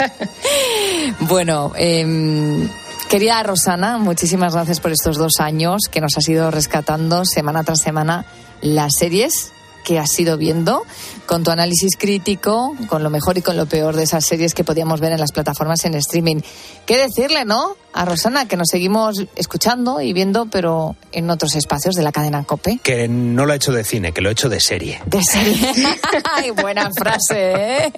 [1.20, 2.68] bueno, em,
[3.08, 7.82] querida Rosana, muchísimas gracias por estos dos años que nos has ido rescatando semana tras
[7.82, 8.26] semana
[8.62, 9.54] las series
[9.84, 10.84] que has ido viendo,
[11.26, 14.64] con tu análisis crítico, con lo mejor y con lo peor de esas series que
[14.64, 16.42] podíamos ver en las plataformas en streaming.
[16.86, 17.76] ¿Qué decirle, no?
[17.94, 22.44] A Rosana, que nos seguimos escuchando y viendo, pero en otros espacios de la cadena
[22.44, 22.80] COPE.
[22.82, 25.02] Que no lo ha hecho de cine, que lo ha hecho de serie.
[25.06, 25.72] De serie.
[26.36, 27.94] Ay, buena frase, ¿eh?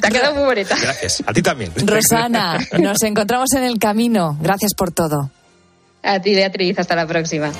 [0.00, 0.76] Te ha quedado muy bonita.
[0.80, 1.22] Gracias.
[1.26, 1.72] A ti también.
[1.84, 4.38] Rosana, nos encontramos en el camino.
[4.40, 5.30] Gracias por todo.
[6.02, 7.52] A ti, Beatriz, hasta la próxima.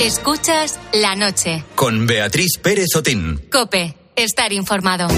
[0.00, 1.62] Escuchas la noche.
[1.74, 3.38] Con Beatriz Pérez Otín.
[3.52, 5.08] Cope, estar informado.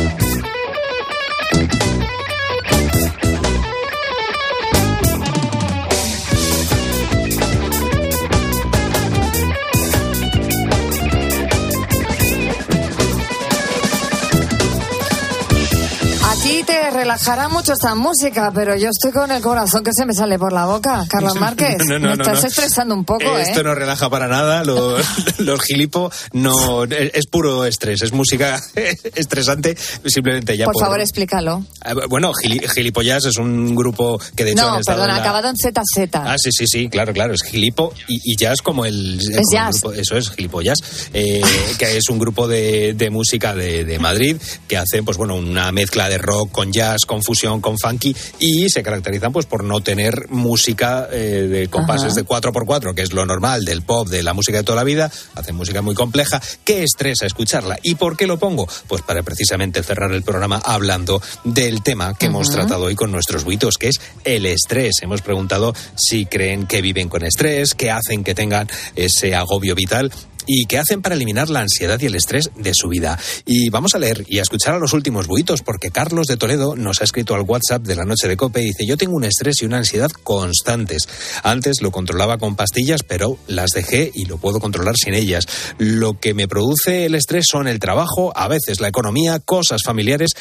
[17.03, 20.53] Relajará mucho esta música, pero yo estoy con el corazón que se me sale por
[20.53, 21.05] la boca.
[21.09, 23.43] Carlos Márquez, No, no, me no, estás estresando un poco, ¿eh?
[23.43, 25.05] Esto no relaja para nada, los,
[25.39, 28.63] los gilipo no es puro estrés, es música
[29.17, 29.77] estresante
[30.07, 31.65] simplemente ya Por favor, explícalo.
[31.85, 35.49] Eh, Bueno, Gili- Gilipollas es un grupo que de hecho No, perdona, en la- acabado
[35.49, 36.09] en ZZ.
[36.15, 39.19] Ah, sí, sí, sí, claro, claro, es Gilipo y, y Jazz como el...
[39.25, 39.81] como el jazz.
[39.83, 40.79] grupo- eso es, Gilipollas,
[41.13, 41.43] eh,
[41.79, 44.37] que es un grupo de, de música de, de Madrid
[44.69, 48.69] que hace, pues bueno, una mezcla de rock con jazz, con fusión, con funky y
[48.69, 52.15] se caracterizan pues por no tener música eh, de compases Ajá.
[52.15, 55.11] de 4x4, que es lo normal del pop, de la música de toda la vida,
[55.35, 57.79] hacen música muy compleja, que estresa escucharla.
[57.83, 58.69] ¿Y por qué lo pongo?
[58.89, 63.45] Pues para precisamente cerrar el programa hablando del tema que hemos tratado hoy con nuestros
[63.45, 64.97] buitos, que es el estrés.
[65.03, 70.13] Hemos preguntado si creen que viven con estrés, qué hacen que tengan ese agobio vital
[70.47, 73.19] y qué hacen para eliminar la ansiedad y el estrés de su vida.
[73.47, 76.77] Y vamos a leer y a escuchar a los últimos buitos, porque Carlos de Toledo
[76.77, 79.25] nos ha escrito al WhatsApp de la noche de Cope y dice, yo tengo un
[79.25, 81.09] estrés y una ansiedad constantes.
[81.43, 85.47] Antes lo controlaba con pastillas, pero las dejé y lo puedo controlar sin ellas.
[85.79, 90.33] Lo que me produce el estrés son el trabajo, a veces la economía, cosas familiares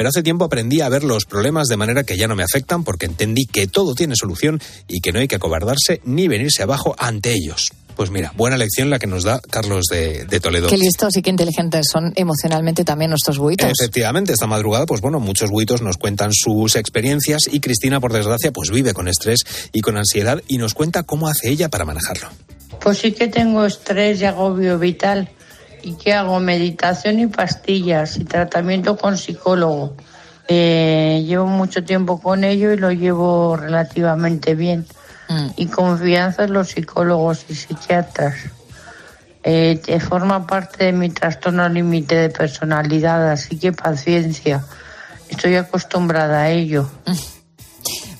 [0.00, 2.84] pero hace tiempo aprendí a ver los problemas de manera que ya no me afectan
[2.84, 4.58] porque entendí que todo tiene solución
[4.88, 7.70] y que no hay que acobardarse ni venirse abajo ante ellos.
[7.96, 10.68] Pues mira, buena lección la que nos da Carlos de, de Toledo.
[10.68, 13.70] Qué listos y qué inteligentes son emocionalmente también nuestros buitos.
[13.78, 18.52] Efectivamente, esta madrugada, pues bueno, muchos buitos nos cuentan sus experiencias y Cristina, por desgracia,
[18.52, 19.40] pues vive con estrés
[19.72, 22.28] y con ansiedad y nos cuenta cómo hace ella para manejarlo.
[22.80, 25.28] Pues sí que tengo estrés y agobio vital.
[25.82, 26.40] ¿Y qué hago?
[26.40, 29.94] Meditación y pastillas y tratamiento con psicólogo.
[30.48, 34.86] Eh, llevo mucho tiempo con ello y lo llevo relativamente bien.
[35.56, 38.34] Y confianza en los psicólogos y psiquiatras.
[39.42, 44.64] Eh, te forma parte de mi trastorno límite de personalidad, así que paciencia.
[45.28, 46.90] Estoy acostumbrada a ello.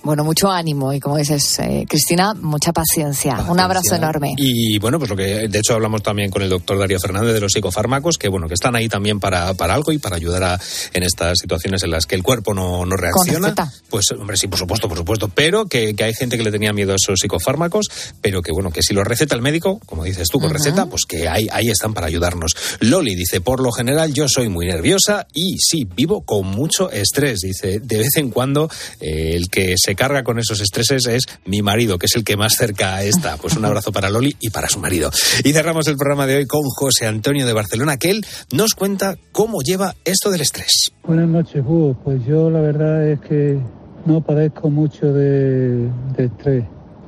[0.03, 3.45] Bueno, mucho ánimo y como dices, eh, Cristina, mucha paciencia.
[3.49, 4.33] Un abrazo enorme.
[4.37, 7.41] Y bueno, pues lo que de hecho hablamos también con el doctor Darío Fernández de
[7.41, 10.61] los psicofármacos, que bueno, que están ahí también para, para algo y para ayudar a,
[10.93, 13.49] en estas situaciones en las que el cuerpo no, no reacciona.
[13.49, 13.73] receta?
[13.91, 16.73] Pues hombre, sí, por supuesto, por supuesto, pero que, que hay gente que le tenía
[16.73, 17.91] miedo a esos psicofármacos,
[18.21, 21.05] pero que bueno, que si lo receta el médico, como dices tú, con receta, pues
[21.07, 22.57] que ahí, ahí están para ayudarnos.
[22.81, 27.41] Loli dice, por lo general yo soy muy nerviosa y sí, vivo con mucho estrés.
[27.41, 28.71] Dice, de vez en cuando
[29.01, 32.37] eh, el que se carga con esos estreses es mi marido, que es el que
[32.37, 33.37] más cerca está.
[33.37, 35.11] Pues un abrazo para Loli y para su marido.
[35.45, 39.17] Y cerramos el programa de hoy con José Antonio de Barcelona, que él nos cuenta
[39.33, 40.93] cómo lleva esto del estrés.
[41.05, 41.97] Buenas noches, Hugo.
[42.05, 43.59] Pues yo la verdad es que
[44.07, 46.65] no padezco mucho de, de estrés.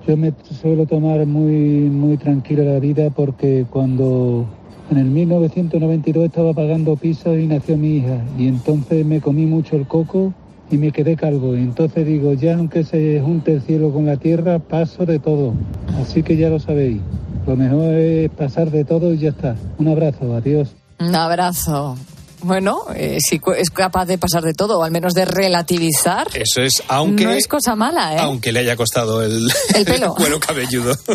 [0.06, 4.48] Yo me suelo tomar muy, muy tranquila la vida porque cuando
[4.90, 9.76] en el 1992 estaba pagando pisos y nació mi hija y entonces me comí mucho
[9.76, 10.34] el coco
[10.72, 11.54] y me quedé calvo.
[11.54, 15.52] Y entonces digo, ya aunque se junte el cielo con la tierra, paso de todo.
[16.00, 17.00] Así que ya lo sabéis.
[17.46, 19.54] Lo mejor es pasar de todo y ya está.
[19.78, 20.74] Un abrazo, adiós.
[20.98, 21.96] Un abrazo.
[22.42, 26.60] Bueno, eh, si es capaz de pasar de todo, o al menos de relativizar, Eso
[26.62, 28.18] es, aunque, no es cosa mala, ¿eh?
[28.20, 30.14] aunque le haya costado el, El pelo.
[30.14, 30.96] cuero cabelludo.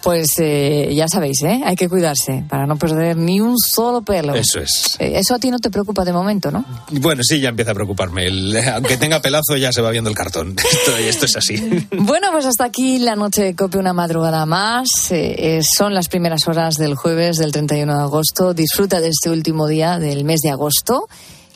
[0.00, 1.60] Pues eh, ya sabéis, ¿eh?
[1.66, 4.32] Hay que cuidarse para no perder ni un solo pelo.
[4.36, 4.96] Eso es.
[5.00, 6.64] Eh, Eso a ti no te preocupa de momento, ¿no?
[6.92, 8.26] Bueno, sí, ya empieza a preocuparme.
[8.26, 10.54] El- aunque tenga pelazo, ya se va viendo el cartón.
[10.72, 11.86] Esto, esto es así.
[11.90, 14.86] Bueno, pues hasta aquí la noche de Cope, una madrugada más.
[15.10, 18.54] Eh, eh, son las primeras horas del jueves del 31 de agosto.
[18.54, 20.57] Disfruta de este último día del mes de agosto.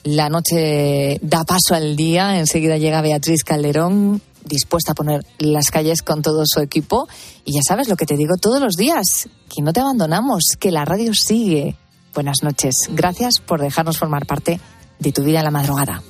[0.05, 2.38] La noche da paso al día.
[2.38, 7.09] Enseguida llega Beatriz Calderón, dispuesta a poner las calles con todo su equipo.
[7.44, 10.72] Y ya sabes lo que te digo todos los días, que no te abandonamos, que
[10.72, 11.76] la radio sigue.
[12.14, 12.74] Buenas noches.
[12.90, 14.61] Gracias por dejarnos formar parte
[14.98, 16.03] de tu vida en la madrugada.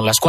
[0.00, 0.18] son las 4.